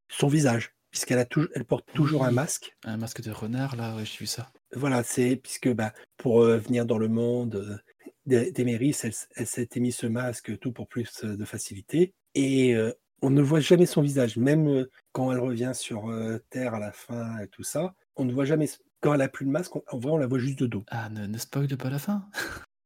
son 0.09 0.29
visage, 0.29 0.75
puisqu'elle 0.91 1.19
a 1.19 1.25
toujours, 1.25 1.51
elle 1.55 1.65
porte 1.65 1.87
toujours 1.95 2.25
un 2.25 2.31
masque. 2.31 2.77
Un 2.85 2.97
masque 2.97 3.23
de 3.23 3.31
renard, 3.31 3.77
là, 3.77 3.97
ouais, 3.97 4.05
j'ai 4.05 4.19
vu 4.19 4.27
ça. 4.27 4.51
Voilà, 4.75 5.03
c'est 5.03 5.37
puisque 5.37 5.73
bah, 5.73 5.93
pour 6.17 6.43
euh, 6.43 6.59
venir 6.59 6.87
dans 6.87 6.99
le 6.99 7.09
monde 7.09 7.81
d'Emeris, 8.27 8.97
elle, 9.03 9.13
elle 9.37 9.47
s'était 9.47 9.81
mis 9.81 9.93
ce 9.93 10.07
masque 10.07 10.59
tout 10.59 10.73
pour 10.73 10.89
plus 10.89 11.25
euh, 11.25 11.37
de 11.37 11.45
facilité. 11.45 12.13
Et 12.35 12.75
euh, 12.75 12.93
on 13.23 13.31
ne 13.31 13.43
voit 13.43 13.61
jamais 13.61 13.87
son 13.87 14.03
visage, 14.03 14.37
même 14.37 14.69
euh, 14.69 14.91
quand 15.13 15.33
elle 15.33 15.39
revient 15.39 15.73
sur 15.75 16.11
euh, 16.11 16.39
Terre 16.51 16.75
à 16.75 16.79
la 16.79 16.93
fin 16.93 17.39
et 17.39 17.49
tout 17.49 17.63
ça. 17.63 17.95
On 18.17 18.25
ne 18.25 18.33
voit 18.33 18.45
jamais. 18.45 18.69
Quand 19.01 19.15
elle 19.15 19.23
a 19.23 19.29
plus 19.29 19.47
de 19.47 19.51
masque, 19.51 19.77
on, 19.77 19.83
en 19.91 19.99
vrai, 19.99 20.13
on 20.13 20.17
la 20.19 20.27
voit 20.27 20.39
juste 20.39 20.59
de 20.59 20.67
dos. 20.67 20.85
Ah, 20.89 21.09
ne, 21.11 21.27
ne 21.27 21.39
spoil 21.39 21.69
pas 21.77 21.91
la 21.91 21.99
fin. 21.99 22.29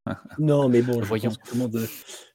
Non, 0.39 0.67
mais 0.67 0.81
bon, 0.81 0.99
je 1.03 1.07
Voyons. 1.07 1.29
pense 1.29 1.37
que 1.37 1.47
tout 1.49 1.55
le 1.55 1.59
monde, 1.61 1.87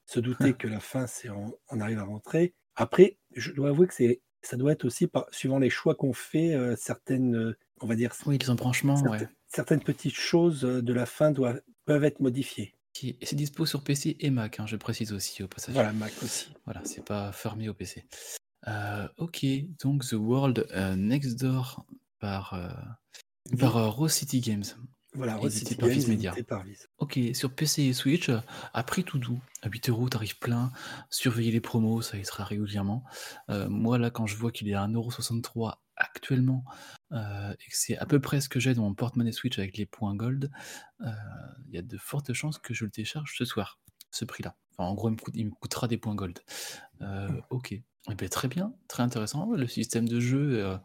se 0.06 0.20
douter 0.20 0.52
que 0.58 0.68
la 0.68 0.78
fin, 0.78 1.08
c'est 1.08 1.28
on, 1.30 1.58
on 1.68 1.80
arrive 1.80 1.98
à 1.98 2.04
rentrer. 2.04 2.54
Après, 2.76 3.18
je 3.34 3.50
dois 3.52 3.70
avouer 3.70 3.88
que 3.88 3.94
c'est 3.94 4.20
ça 4.40 4.56
doit 4.56 4.70
être 4.72 4.84
aussi 4.84 5.08
par, 5.08 5.26
suivant 5.32 5.58
les 5.58 5.70
choix 5.70 5.96
qu'on 5.96 6.12
fait, 6.12 6.54
euh, 6.54 6.76
certaines, 6.76 7.56
on 7.80 7.86
va 7.88 7.96
dire, 7.96 8.12
Oui, 8.26 8.38
les 8.38 8.48
embranchements, 8.50 8.96
certaines, 8.96 9.26
ouais. 9.26 9.34
certaines 9.48 9.82
petites 9.82 10.14
choses 10.14 10.60
de 10.60 10.92
la 10.92 11.04
fin 11.04 11.32
doivent, 11.32 11.60
peuvent 11.84 12.04
être 12.04 12.20
modifiées. 12.20 12.76
Et 13.04 13.26
c'est 13.26 13.36
dispo 13.36 13.66
sur 13.66 13.82
PC 13.82 14.16
et 14.20 14.30
Mac, 14.30 14.60
hein, 14.60 14.66
je 14.66 14.76
précise 14.76 15.12
aussi 15.12 15.42
au 15.42 15.48
passage. 15.48 15.74
Voilà, 15.74 15.92
Mac 15.92 16.12
aussi. 16.22 16.48
Voilà, 16.64 16.80
c'est 16.84 17.04
pas 17.04 17.32
fermé 17.32 17.68
au 17.68 17.74
PC. 17.74 18.04
Euh, 18.68 19.06
ok, 19.18 19.44
donc 19.80 20.04
The 20.04 20.14
World 20.14 20.66
euh, 20.72 20.96
Next 20.96 21.38
Door 21.40 21.86
par, 22.18 22.54
euh, 22.54 22.68
par 23.58 23.76
euh, 23.76 23.88
Rose 23.88 24.12
City 24.12 24.40
Games. 24.40 24.64
Voilà, 25.14 25.38
édité 25.38 25.58
City 25.58 25.74
par 25.76 25.88
Games, 25.88 26.08
Media. 26.08 26.34
par. 26.46 26.64
Ok, 26.98 27.18
sur 27.32 27.54
PC 27.54 27.84
et 27.84 27.92
Switch, 27.94 28.30
à 28.74 28.82
prix 28.82 29.02
tout 29.02 29.18
doux, 29.18 29.40
à 29.62 29.68
8 29.68 29.88
euros, 29.88 30.08
tarif 30.08 30.38
plein, 30.38 30.72
surveillez 31.08 31.52
les 31.52 31.60
promos, 31.60 32.02
ça 32.02 32.18
y 32.18 32.24
sera 32.24 32.44
régulièrement. 32.44 33.02
Moi, 33.48 33.96
là, 33.96 34.10
quand 34.10 34.26
je 34.26 34.36
vois 34.36 34.52
qu'il 34.52 34.68
est 34.68 34.74
à 34.74 34.86
1,63€ 34.86 35.76
actuellement, 35.96 36.64
euh, 37.12 37.52
et 37.52 37.70
que 37.70 37.76
c'est 37.76 37.96
à 37.98 38.06
peu 38.06 38.20
près 38.20 38.40
ce 38.40 38.48
que 38.48 38.60
j'ai 38.60 38.74
dans 38.74 38.82
mon 38.82 38.94
porte-monnaie 38.94 39.32
Switch 39.32 39.58
avec 39.58 39.76
les 39.76 39.86
points 39.86 40.14
Gold, 40.14 40.50
euh, 41.02 41.10
il 41.68 41.74
y 41.74 41.78
a 41.78 41.82
de 41.82 41.98
fortes 41.98 42.32
chances 42.32 42.58
que 42.58 42.74
je 42.74 42.84
le 42.84 42.90
télécharge 42.90 43.34
ce 43.36 43.44
soir, 43.44 43.80
ce 44.10 44.24
prix-là. 44.24 44.56
Enfin, 44.78 44.88
en 44.90 44.94
gros, 44.94 45.08
il 45.08 45.12
me, 45.12 45.16
coûte- 45.16 45.34
il 45.36 45.46
me 45.46 45.50
coûtera 45.52 45.88
des 45.88 45.98
points 45.98 46.14
Gold. 46.14 46.40
Euh, 47.02 47.28
ok, 47.50 47.72
Eh 47.72 48.14
ben, 48.14 48.28
très 48.28 48.48
bien, 48.48 48.74
très 48.88 49.02
intéressant. 49.02 49.52
Le 49.52 49.66
système 49.66 50.08
de 50.08 50.20
jeu 50.20 50.78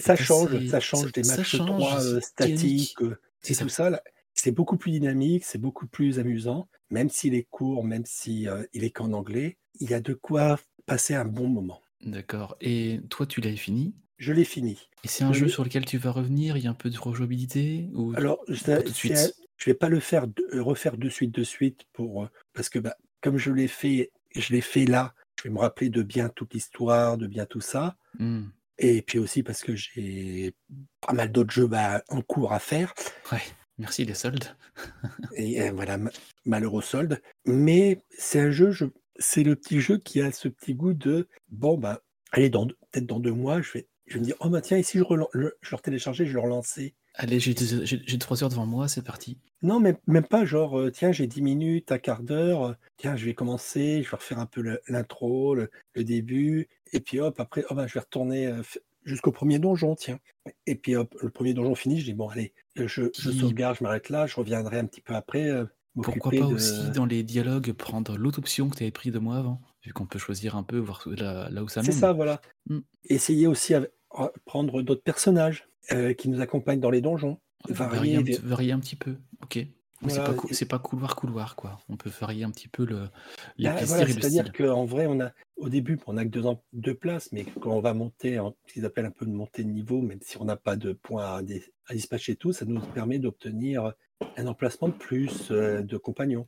Ça 0.00 0.16
change, 0.16 0.66
ça 0.68 0.80
change 0.80 1.12
des 1.12 1.22
ça 1.22 1.36
matchs 1.36 1.56
change, 1.56 1.66
3 1.66 2.00
c'est 2.00 2.02
dynamique. 2.02 2.22
statiques 2.22 2.98
C'est 3.42 3.52
et 3.52 3.54
ça. 3.54 3.64
tout 3.64 3.68
ça. 3.68 3.90
là, 3.90 4.02
C'est 4.34 4.50
beaucoup 4.52 4.76
plus 4.76 4.90
dynamique, 4.92 5.44
c'est 5.44 5.58
beaucoup 5.58 5.86
plus 5.86 6.18
amusant, 6.18 6.68
même 6.90 7.08
s'il 7.08 7.34
est 7.34 7.46
court, 7.50 7.84
même 7.84 8.04
si 8.06 8.48
euh, 8.48 8.64
il 8.72 8.84
est 8.84 8.90
qu'en 8.90 9.12
anglais, 9.12 9.58
il 9.80 9.90
y 9.90 9.94
a 9.94 10.00
de 10.00 10.14
quoi 10.14 10.58
passer 10.86 11.14
un 11.14 11.24
bon 11.24 11.48
moment. 11.48 11.80
D'accord. 12.00 12.56
Et 12.60 13.00
toi, 13.10 13.26
tu 13.26 13.40
l'avais 13.42 13.56
fini? 13.56 13.94
Je 14.18 14.32
l'ai 14.32 14.44
fini. 14.44 14.78
Et 15.04 15.08
c'est 15.08 15.24
un 15.24 15.32
Je 15.32 15.40
jeu 15.40 15.46
l'ai- 15.46 15.52
sur 15.52 15.64
lequel 15.64 15.84
tu 15.84 15.98
vas 15.98 16.10
revenir, 16.10 16.56
il 16.56 16.64
y 16.64 16.66
a 16.66 16.70
un 16.70 16.74
peu 16.74 16.90
de 16.90 16.98
rejouabilité 16.98 17.88
ou... 17.94 18.14
Alors, 18.16 18.44
Pas 18.46 18.54
ça- 18.54 18.82
tout 18.82 18.90
de 18.90 18.94
suite. 18.94 19.16
c'est 19.16 19.26
un- 19.28 19.32
je 19.58 19.64
vais 19.70 19.74
pas 19.74 19.88
le 19.88 20.00
faire, 20.00 20.26
de- 20.26 20.46
euh, 20.54 20.62
refaire 20.62 20.96
de 20.96 21.08
suite, 21.08 21.32
de 21.34 21.44
suite, 21.44 21.84
pour 21.92 22.24
euh, 22.24 22.28
parce 22.54 22.68
que 22.68 22.78
bah, 22.78 22.96
comme 23.22 23.36
je 23.38 23.50
l'ai 23.52 23.68
fait, 23.68 24.10
je 24.34 24.52
l'ai 24.52 24.60
fait 24.60 24.84
là, 24.86 25.14
je 25.38 25.44
vais 25.44 25.50
me 25.54 25.58
rappeler 25.58 25.88
de 25.90 26.02
bien 26.02 26.28
toute 26.30 26.54
l'histoire, 26.54 27.18
de 27.18 27.26
bien 27.26 27.46
tout 27.46 27.60
ça, 27.60 27.96
Hmm, 28.18 28.44
et 28.78 29.02
puis 29.02 29.18
aussi 29.18 29.42
parce 29.42 29.62
que 29.62 29.74
j'ai 29.76 30.54
pas 31.00 31.12
mal 31.12 31.30
d'autres 31.32 31.52
jeux 31.52 31.66
bah, 31.66 32.02
en 32.08 32.22
cours 32.22 32.52
à 32.52 32.58
faire. 32.58 32.94
Ouais, 33.32 33.42
merci 33.78 34.04
les 34.06 34.14
soldes. 34.14 34.44
Et 35.36 35.60
euh, 35.62 35.72
voilà, 35.72 35.98
ma- 35.98 36.10
malheureux 36.44 36.82
solde. 36.82 37.20
Mais 37.46 38.02
c'est 38.10 38.40
un 38.40 38.50
jeu, 38.50 38.70
je- 38.70 38.86
c'est 39.18 39.42
le 39.42 39.56
petit 39.56 39.80
jeu 39.80 39.98
qui 39.98 40.20
a 40.20 40.32
ce 40.32 40.48
petit 40.48 40.74
goût 40.74 40.92
de 40.94 41.28
bon, 41.50 41.76
bah, 41.78 42.02
allez, 42.32 42.48
dans 42.50 42.66
peut-être 42.66 43.06
dans 43.06 43.20
deux 43.20 43.32
mois, 43.32 43.60
je 43.62 43.72
vais, 43.72 43.86
je 44.06 44.14
vais 44.14 44.20
me 44.20 44.24
dire, 44.24 44.36
oh, 44.40 44.48
bah 44.48 44.60
tiens, 44.60 44.78
ici, 44.78 44.98
je, 44.98 45.14
le, 45.14 45.56
je 45.60 45.70
le 45.70 45.76
retéléchargeais, 45.76 46.26
je 46.26 46.32
le 46.34 46.40
relançais. 46.40 46.94
Allez, 47.14 47.40
j'ai 47.40 47.54
trois 48.18 48.42
heures 48.42 48.50
devant 48.50 48.66
moi, 48.66 48.88
c'est 48.88 49.04
parti. 49.04 49.38
Non, 49.62 49.80
même, 49.80 49.96
même 50.06 50.26
pas 50.26 50.44
genre, 50.44 50.78
euh, 50.78 50.90
tiens, 50.90 51.12
j'ai 51.12 51.26
10 51.26 51.40
minutes, 51.42 51.90
un 51.90 51.98
quart 51.98 52.22
d'heure, 52.22 52.64
euh, 52.64 52.72
tiens, 52.98 53.16
je 53.16 53.24
vais 53.24 53.34
commencer, 53.34 54.02
je 54.02 54.10
vais 54.10 54.16
refaire 54.16 54.38
un 54.38 54.46
peu 54.46 54.62
l'intro, 54.86 55.54
le, 55.54 55.70
le 55.94 56.04
début, 56.04 56.68
et 56.92 57.00
puis 57.00 57.20
hop, 57.20 57.40
après, 57.40 57.64
oh, 57.70 57.74
bah, 57.74 57.86
je 57.86 57.94
vais 57.94 58.00
retourner 58.00 58.46
euh, 58.46 58.62
jusqu'au 59.04 59.32
premier 59.32 59.58
donjon, 59.58 59.94
tiens. 59.94 60.18
Et 60.66 60.74
puis 60.74 60.94
hop, 60.94 61.14
le 61.22 61.30
premier 61.30 61.54
donjon 61.54 61.74
fini, 61.74 61.98
je 61.98 62.04
dis, 62.04 62.14
bon, 62.14 62.28
allez, 62.28 62.52
je, 62.76 63.10
sauvegarde, 63.14 63.76
je 63.78 63.84
m'arrête 63.84 64.10
là, 64.10 64.26
je 64.26 64.36
reviendrai 64.36 64.78
un 64.78 64.86
petit 64.86 65.00
peu 65.00 65.14
après. 65.14 65.50
Pourquoi 66.02 66.30
pas 66.30 66.36
de- 66.38 66.54
aussi 66.54 66.90
dans 66.90 67.06
les 67.06 67.22
dialogues 67.22 67.72
prendre 67.72 68.18
l'autre 68.18 68.38
option 68.38 68.68
que 68.68 68.76
tu 68.76 68.82
avais 68.82 68.90
pris 68.90 69.10
de 69.10 69.18
moi 69.18 69.38
avant, 69.38 69.62
vu 69.82 69.92
qu'on 69.94 70.06
peut 70.06 70.18
choisir 70.18 70.54
un 70.54 70.62
peu, 70.62 70.78
voir 70.78 71.02
là, 71.06 71.48
là 71.48 71.62
où 71.62 71.68
ça 71.68 71.80
mène. 71.80 71.90
C'est 71.90 71.98
ça, 71.98 72.12
voilà. 72.12 72.42
Mm. 72.68 72.80
Essayer 73.04 73.46
aussi 73.46 73.74
à 73.74 73.86
prendre 74.44 74.82
d'autres 74.82 75.02
personnages 75.02 75.68
euh, 75.92 76.12
qui 76.14 76.28
nous 76.28 76.40
accompagnent 76.40 76.80
dans 76.80 76.90
les 76.90 77.00
donjons. 77.00 77.38
varier, 77.68 77.96
Varier 77.96 78.16
un, 78.16 78.22
des- 78.22 78.38
varier 78.38 78.72
un 78.72 78.80
petit 78.80 78.96
peu, 78.96 79.16
ok. 79.42 79.52
C'est 79.54 80.08
Voilà, 80.08 80.24
pas, 80.24 80.34
cou- 80.34 80.48
et- 80.50 80.54
c'est 80.54 80.66
pas 80.66 80.78
couloir-couloir, 80.78 81.56
quoi. 81.56 81.80
On 81.88 81.96
peut 81.96 82.10
varier 82.10 82.44
un 82.44 82.50
petit 82.50 82.68
peu 82.68 82.84
le, 82.84 83.08
les 83.56 83.68
Bah, 83.70 83.76
voilà, 83.86 84.06
C'est-à-dire 84.06 84.52
qu'en 84.52 84.84
vrai, 84.84 85.06
on 85.06 85.18
a 85.20 85.32
au 85.56 85.70
début, 85.70 85.98
on 86.06 86.12
n'a 86.12 86.24
que 86.24 86.28
deux, 86.30 86.44
en- 86.44 86.62
deux 86.74 86.94
places, 86.94 87.32
mais 87.32 87.44
quand 87.60 87.70
on 87.70 87.80
va 87.80 87.94
monter, 87.94 88.38
en, 88.38 88.54
ce 88.66 88.74
qu'ils 88.74 88.84
appellent 88.84 89.06
un 89.06 89.10
peu 89.10 89.24
de 89.24 89.30
montée 89.32 89.64
de 89.64 89.70
niveau, 89.70 90.02
même 90.02 90.18
si 90.20 90.36
on 90.38 90.44
n'a 90.44 90.56
pas 90.56 90.76
de 90.76 90.92
points 90.92 91.36
à, 91.36 91.42
dé- 91.42 91.64
à 91.86 91.94
dispatcher 91.94 92.36
tout, 92.36 92.52
ça 92.52 92.66
nous 92.66 92.78
permet 92.80 93.18
d'obtenir 93.18 93.94
un 94.36 94.46
emplacement 94.46 94.88
de 94.88 94.92
plus 94.94 95.50
euh, 95.50 95.80
de 95.82 95.96
compagnons. 95.96 96.46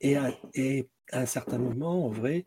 Et 0.00 0.16
à, 0.16 0.30
et 0.54 0.88
à 1.10 1.20
un 1.22 1.26
certain 1.26 1.58
moment, 1.58 2.06
en 2.06 2.10
vrai, 2.10 2.46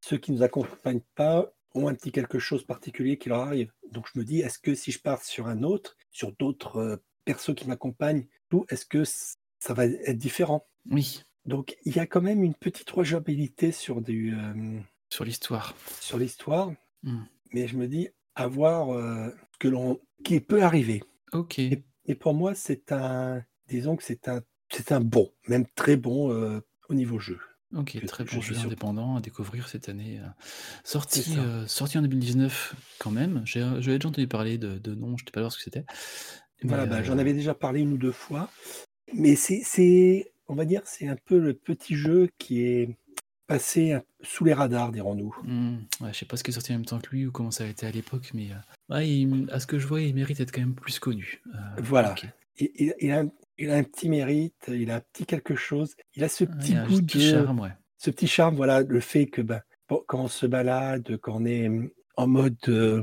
ceux 0.00 0.16
qui 0.16 0.32
ne 0.32 0.38
nous 0.38 0.42
accompagnent 0.42 1.02
pas 1.14 1.52
ont 1.74 1.88
un 1.88 1.94
petit 1.94 2.12
quelque 2.12 2.38
chose 2.38 2.64
particulier 2.64 3.18
qui 3.18 3.28
leur 3.28 3.40
arrive. 3.40 3.72
Donc 3.92 4.06
je 4.12 4.18
me 4.18 4.24
dis, 4.24 4.40
est-ce 4.40 4.58
que 4.58 4.74
si 4.74 4.92
je 4.92 5.00
pars 5.00 5.22
sur 5.24 5.46
un 5.46 5.62
autre, 5.62 5.96
sur 6.10 6.32
d'autres 6.32 6.76
euh, 6.78 6.96
persos 7.24 7.54
qui 7.54 7.68
m'accompagnent, 7.68 8.26
tout, 8.48 8.66
est-ce 8.68 8.86
que 8.86 9.04
ça 9.04 9.74
va 9.74 9.86
être 9.86 10.18
différent? 10.18 10.66
Oui, 10.90 11.22
donc 11.44 11.76
il 11.84 11.94
y 11.94 11.98
a 11.98 12.06
quand 12.06 12.22
même 12.22 12.42
une 12.42 12.54
petite 12.54 12.90
rejouabilité 12.90 13.72
sur, 13.72 14.00
du, 14.00 14.34
euh, 14.34 14.80
sur 15.08 15.24
l'histoire. 15.24 15.74
sur 16.00 16.18
l'histoire, 16.18 16.72
Hmm. 17.02 17.22
mais 17.54 17.66
je 17.66 17.78
me 17.78 17.88
dis 17.88 18.08
à 18.34 18.46
voir 18.46 18.90
euh, 18.90 19.30
que 19.58 19.68
l'on 19.68 19.98
qui 20.22 20.38
peut 20.40 20.62
arriver. 20.62 21.02
Ok. 21.32 21.58
Et, 21.58 21.82
et 22.04 22.14
pour 22.14 22.34
moi, 22.34 22.54
c'est 22.54 22.92
un, 22.92 23.42
disons 23.68 23.96
que 23.96 24.02
c'est 24.02 24.28
un, 24.28 24.42
c'est 24.70 24.92
un 24.92 25.00
bon, 25.00 25.32
même 25.48 25.66
très 25.74 25.96
bon 25.96 26.30
euh, 26.30 26.60
au 26.90 26.94
niveau 26.94 27.18
jeu. 27.18 27.38
Ok, 27.74 27.98
que 28.00 28.06
très 28.06 28.24
bon 28.24 28.40
jeu 28.40 28.56
indépendant 28.58 29.16
à 29.16 29.20
découvrir 29.20 29.68
cette 29.68 29.88
année. 29.88 30.18
euh. 30.20 30.26
Sorti, 30.84 31.34
euh, 31.38 31.66
sorti 31.68 31.98
en 31.98 32.02
2019 32.02 32.74
quand 32.98 33.10
même. 33.12 33.42
J'ai- 33.44 33.60
J'avais 33.80 33.98
déjà 33.98 34.08
entendu 34.08 34.26
parler 34.26 34.58
de, 34.58 34.78
de 34.78 34.94
nom, 34.94 35.16
je 35.16 35.22
n'étais 35.22 35.30
pas 35.32 35.40
voir 35.40 35.52
ce 35.52 35.58
que 35.58 35.64
c'était. 35.64 35.84
Voilà, 36.62 36.86
bah, 36.86 36.96
euh, 36.98 37.04
j'en 37.04 37.16
avais 37.18 37.32
déjà 37.32 37.54
parlé 37.54 37.80
une 37.80 37.92
ou 37.92 37.96
deux 37.96 38.12
fois, 38.12 38.50
mais 39.14 39.36
c'est, 39.36 40.32
on 40.48 40.54
va 40.54 40.64
dire, 40.64 40.82
c'est 40.84 41.06
un 41.08 41.16
peu 41.16 41.38
le 41.38 41.54
petit 41.54 41.94
jeu 41.94 42.28
qui 42.38 42.62
est 42.62 42.96
passé 43.46 43.98
sous 44.22 44.44
les 44.44 44.52
radars, 44.52 44.92
dirons-nous. 44.92 45.34
hmm, 45.44 45.76
ouais, 46.00 46.12
je 46.12 46.18
sais 46.18 46.26
pas 46.26 46.36
ce 46.36 46.44
qui 46.44 46.50
est 46.50 46.54
sorti 46.54 46.72
en 46.72 46.76
même 46.76 46.84
temps 46.84 46.98
que 47.00 47.10
lui 47.10 47.26
ou 47.26 47.32
comment 47.32 47.50
ça 47.50 47.64
a 47.64 47.66
été 47.68 47.86
à 47.86 47.90
l'époque, 47.90 48.30
mais 48.34 48.48
euh, 48.50 48.94
ouais, 48.94 49.08
il- 49.08 49.48
à 49.52 49.58
ce 49.60 49.66
que 49.66 49.78
je 49.78 49.86
vois, 49.86 50.00
il 50.02 50.14
mérite 50.14 50.38
d'être 50.38 50.52
quand 50.52 50.60
même 50.60 50.74
plus 50.74 50.98
connu. 50.98 51.40
Euh, 51.54 51.58
Voilà. 51.78 52.12
ok. 52.12 52.26
Il, 52.58 52.70
il- 52.76 52.94
il 53.00 53.10
a, 53.12 53.20
un- 53.20 53.30
il 53.60 53.70
a 53.70 53.76
un 53.76 53.82
petit 53.82 54.08
mérite, 54.08 54.68
il 54.68 54.90
a 54.90 54.96
un 54.96 55.00
petit 55.12 55.26
quelque 55.26 55.54
chose, 55.54 55.94
il 56.14 56.24
a 56.24 56.28
ce 56.28 56.44
petit 56.44 56.74
a 56.74 56.86
goût 56.86 57.00
de, 57.00 57.18
charme, 57.20 57.60
ouais. 57.60 57.72
ce 57.98 58.10
petit 58.10 58.26
charme, 58.26 58.56
voilà, 58.56 58.80
le 58.80 59.00
fait 59.00 59.26
que 59.26 59.42
ben, 59.42 59.60
quand 59.86 60.20
on 60.20 60.28
se 60.28 60.46
balade, 60.46 61.18
quand 61.18 61.34
on 61.36 61.44
est 61.44 61.68
hum, 61.68 61.90
en 62.16 62.26
mode, 62.26 62.56
euh, 62.68 63.02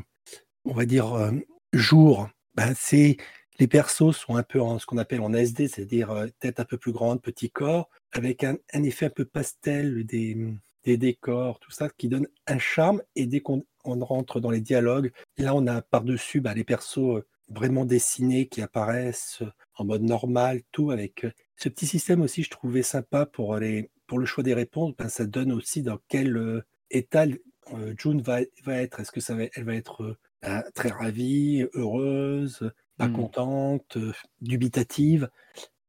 on 0.66 0.74
va 0.74 0.86
dire, 0.86 1.14
euh, 1.14 1.32
jour, 1.74 2.28
ben, 2.56 2.74
c'est 2.76 3.18
les 3.60 3.68
persos 3.68 4.16
sont 4.16 4.36
un 4.36 4.44
peu 4.44 4.62
en 4.62 4.78
ce 4.80 4.86
qu'on 4.86 4.98
appelle 4.98 5.22
en 5.22 5.34
SD, 5.34 5.68
c'est-à-dire 5.68 6.12
euh, 6.12 6.28
tête 6.40 6.60
un 6.60 6.66
peu 6.66 6.78
plus 6.78 6.92
grande, 6.92 7.22
petit 7.22 7.50
corps, 7.50 7.90
avec 8.12 8.44
un, 8.44 8.58
un 8.74 8.84
effet 8.84 9.08
un 9.08 9.12
peu 9.12 9.26
pastel 9.26 10.06
des, 10.06 10.38
des 10.84 10.98
décors, 10.98 11.60
tout 11.60 11.72
ça, 11.72 11.90
qui 11.90 12.08
donne 12.08 12.28
un 12.48 12.60
charme. 12.60 13.02
Et 13.16 13.26
dès 13.26 13.42
qu'on 13.42 13.64
on 13.84 14.04
rentre 14.06 14.40
dans 14.40 14.52
les 14.52 14.62
dialogues, 14.62 15.12
là, 15.38 15.56
on 15.56 15.66
a 15.68 15.82
par-dessus 15.82 16.42
ben, 16.42 16.54
les 16.54 16.64
persos 16.64 17.24
vraiment 17.50 17.86
dessinés 17.86 18.48
qui 18.48 18.62
apparaissent 18.62 19.42
euh, 19.42 19.52
en 19.76 19.86
mode 19.86 20.04
normal, 20.04 20.62
tout 20.72 20.92
avec 20.92 21.26
euh, 21.26 21.32
ce 21.56 21.70
petit 21.70 21.88
système 21.88 22.22
aussi, 22.22 22.44
je 22.44 22.50
trouvais 22.50 22.84
sympa 22.84 23.26
pour 23.26 23.56
les, 23.58 23.90
pour 24.08 24.20
le 24.20 24.26
choix 24.26 24.44
des 24.44 24.54
réponses, 24.54 24.94
ben, 24.98 25.10
ça 25.10 25.26
donne 25.26 25.52
aussi 25.52 25.82
dans 25.82 26.00
quel 26.08 26.38
euh, 26.38 26.62
état 26.92 27.26
euh, 27.74 27.94
June 27.98 28.22
va, 28.22 28.40
va 28.64 28.82
être. 28.82 29.00
Est-ce 29.00 29.12
que 29.12 29.22
ça 29.22 29.36
va, 29.36 29.44
elle 29.56 29.64
va 29.66 29.76
être 29.76 30.04
euh, 30.04 30.18
ben, 30.42 30.64
très 30.76 30.90
ravie, 30.90 31.66
heureuse, 31.74 32.72
pas 32.98 33.08
Hmm. 33.08 33.14
contente, 33.14 33.98
euh, 33.98 34.14
dubitative? 34.42 35.30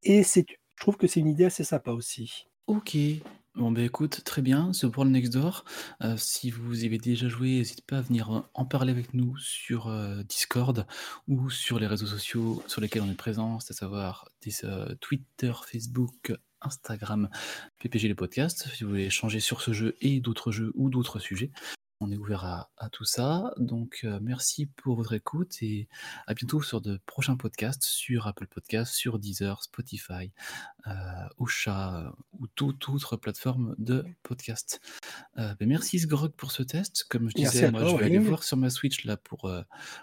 Et 0.03 0.23
c'est, 0.25 0.47
je 0.49 0.81
trouve 0.81 0.97
que 0.97 1.07
c'est 1.07 1.21
une 1.21 1.29
idée 1.29 1.45
assez 1.47 1.65
sympa 1.65 1.93
aussi. 1.93 2.49
Ok. 2.67 2.95
Bon, 3.59 3.73
ben 3.73 3.85
écoute, 3.85 4.23
très 4.23 4.41
bien, 4.41 4.73
ce 4.73 4.87
World 4.87 5.11
Next 5.11 5.33
Door. 5.33 5.65
Euh, 6.05 6.15
si 6.17 6.49
vous 6.49 6.85
avez 6.85 6.97
déjà 6.97 7.27
joué, 7.29 7.57
n'hésitez 7.57 7.83
pas 7.85 7.99
à 7.99 8.01
venir 8.03 8.31
euh, 8.31 8.41
en 8.55 8.65
parler 8.65 8.93
avec 8.93 9.15
nous 9.15 9.37
sur 9.37 9.89
euh, 9.89 10.23
Discord 10.23 10.87
ou 11.27 11.51
sur 11.51 11.81
les 11.81 11.89
réseaux 11.89 12.07
sociaux 12.07 12.63
sur 12.69 12.81
lesquels 12.81 13.03
on 13.03 13.11
est 13.11 13.17
présent, 13.17 13.59
c'est 13.59 13.73
à 13.73 13.77
savoir 13.77 14.29
Twitter, 15.01 15.53
Facebook, 15.67 16.33
Instagram, 16.61 17.29
PPG 17.81 18.07
les 18.07 18.15
podcasts. 18.15 18.69
Si 18.77 18.85
vous 18.85 18.91
voulez 18.91 19.07
échanger 19.07 19.41
sur 19.41 19.61
ce 19.61 19.73
jeu 19.73 19.97
et 20.03 20.21
d'autres 20.21 20.53
jeux 20.53 20.71
ou 20.77 20.89
d'autres 20.89 21.19
sujets, 21.19 21.51
on 22.01 22.11
est 22.11 22.17
ouvert 22.17 22.45
à, 22.45 22.71
à 22.77 22.89
tout 22.91 23.05
ça. 23.05 23.53
Donc, 23.57 24.01
euh, 24.05 24.19
merci 24.23 24.67
pour 24.67 24.97
votre 24.97 25.15
écoute 25.15 25.57
et 25.63 25.89
à 26.27 26.35
bientôt 26.35 26.63
sur 26.63 26.81
de 26.81 27.01
prochains 27.07 27.37
podcasts 27.37 27.83
sur 27.83 28.27
Apple 28.27 28.47
Podcasts, 28.47 28.93
sur 28.95 29.19
Deezer, 29.19 29.63
Spotify, 29.63 30.33
euh, 30.87 30.93
Ocha 31.39 32.07
euh, 32.07 32.11
ou 32.39 32.47
toute 32.47 32.89
autre 32.89 33.17
plateforme 33.17 33.75
de 33.79 34.05
podcast. 34.23 34.81
Euh, 35.39 35.55
ben 35.59 35.69
merci 35.69 35.99
Sgrog 35.99 36.33
pour 36.33 36.53
ce 36.53 36.63
test. 36.63 37.05
Comme 37.09 37.29
je 37.31 37.35
disais, 37.35 37.71
moi 37.71 37.85
je 37.85 37.97
vais 37.97 38.05
aller 38.05 38.19
voir 38.19 38.45
sur 38.45 38.57
ma 38.57 38.71
Switch 38.71 39.05
là 39.05 39.17
pour 39.17 39.51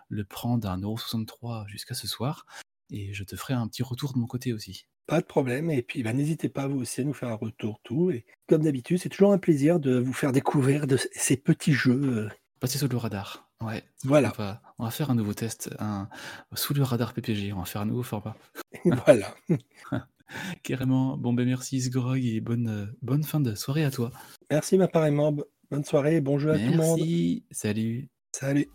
le 0.10 0.25
prendre 0.25 0.67
à 0.67 0.77
1,63€ 0.77 1.67
jusqu'à 1.67 1.93
ce 1.93 2.08
soir. 2.08 2.45
et 2.89 3.13
je 3.13 3.23
te 3.23 3.36
ferai 3.36 3.53
un 3.53 3.67
petit 3.67 3.84
retour 3.84 4.13
de 4.13 4.19
mon 4.19 4.27
côté 4.27 4.53
aussi. 4.53 4.86
Pas 5.08 5.22
de 5.22 5.26
problème. 5.26 5.70
Et 5.70 5.82
puis, 5.84 6.02
bah, 6.04 6.13
n'hésitez 6.13 6.50
pas, 6.50 6.68
vous 6.68 6.80
aussi, 6.80 7.02
à 7.02 7.04
nous 7.04 7.13
faire 7.13 7.30
un 7.30 7.36
retour 7.36 7.80
tout. 7.84 8.10
Et 8.12 8.26
comme 8.48 8.63
d'habitude, 8.63 8.98
c'est 9.00 9.10
toujours 9.10 9.32
un 9.34 9.38
plaisir 9.38 9.80
de 9.80 9.98
vous 10.00 10.13
faire 10.13 10.32
découvrir 10.32 10.88
de 10.88 10.98
ces 11.13 11.38
petits 11.38 11.74
jeux. 11.74 12.02
euh, 12.04 12.30
Passer 12.60 12.78
sous 12.80 12.88
le 12.88 12.98
radar. 12.98 13.50
Ouais. 13.62 13.84
Voilà, 14.04 14.34
On 14.38 14.41
va, 14.41 14.62
on 14.80 14.84
va 14.86 14.91
faire 14.91 15.10
un 15.12 15.15
nouveau 15.15 15.34
test, 15.34 15.70
un 15.80 16.10
sous 16.56 16.74
le 16.74 16.84
radar 16.84 17.13
PPG. 17.13 17.54
On 17.54 17.60
va 17.60 17.65
faire 17.65 17.82
un 17.82 17.86
nouveau 17.86 18.04
format. 18.04 18.36
voilà. 19.06 19.34
Carrément. 20.63 21.18
Bon 21.18 21.34
ben 21.34 21.46
merci 21.46 21.82
Sgrog 21.82 22.24
et 22.26 22.41
bonne, 22.41 22.94
bonne 23.02 23.24
fin 23.24 23.39
de 23.39 23.54
soirée 23.56 23.86
à 23.86 23.91
toi. 23.91 24.12
Merci, 24.50 24.78
ma 24.78 24.88
pareillement. 24.88 25.36
Bonne 25.72 25.86
soirée 25.86 26.15
et 26.18 26.22
bon 26.22 26.39
jeu 26.39 26.52
à 26.52 26.58
tout 26.58 26.72
le 26.72 26.78
monde. 26.78 26.98
Merci. 26.98 27.46
Salut. 27.52 28.10
Salut. 28.36 28.68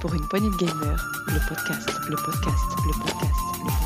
Pour 0.00 0.14
une 0.14 0.26
poignée 0.28 0.48
de 0.50 0.56
gamers, 0.56 1.10
le 1.28 1.48
podcast, 1.48 1.88
le 2.08 2.16
podcast, 2.16 2.64
le 2.86 3.00
podcast. 3.00 3.85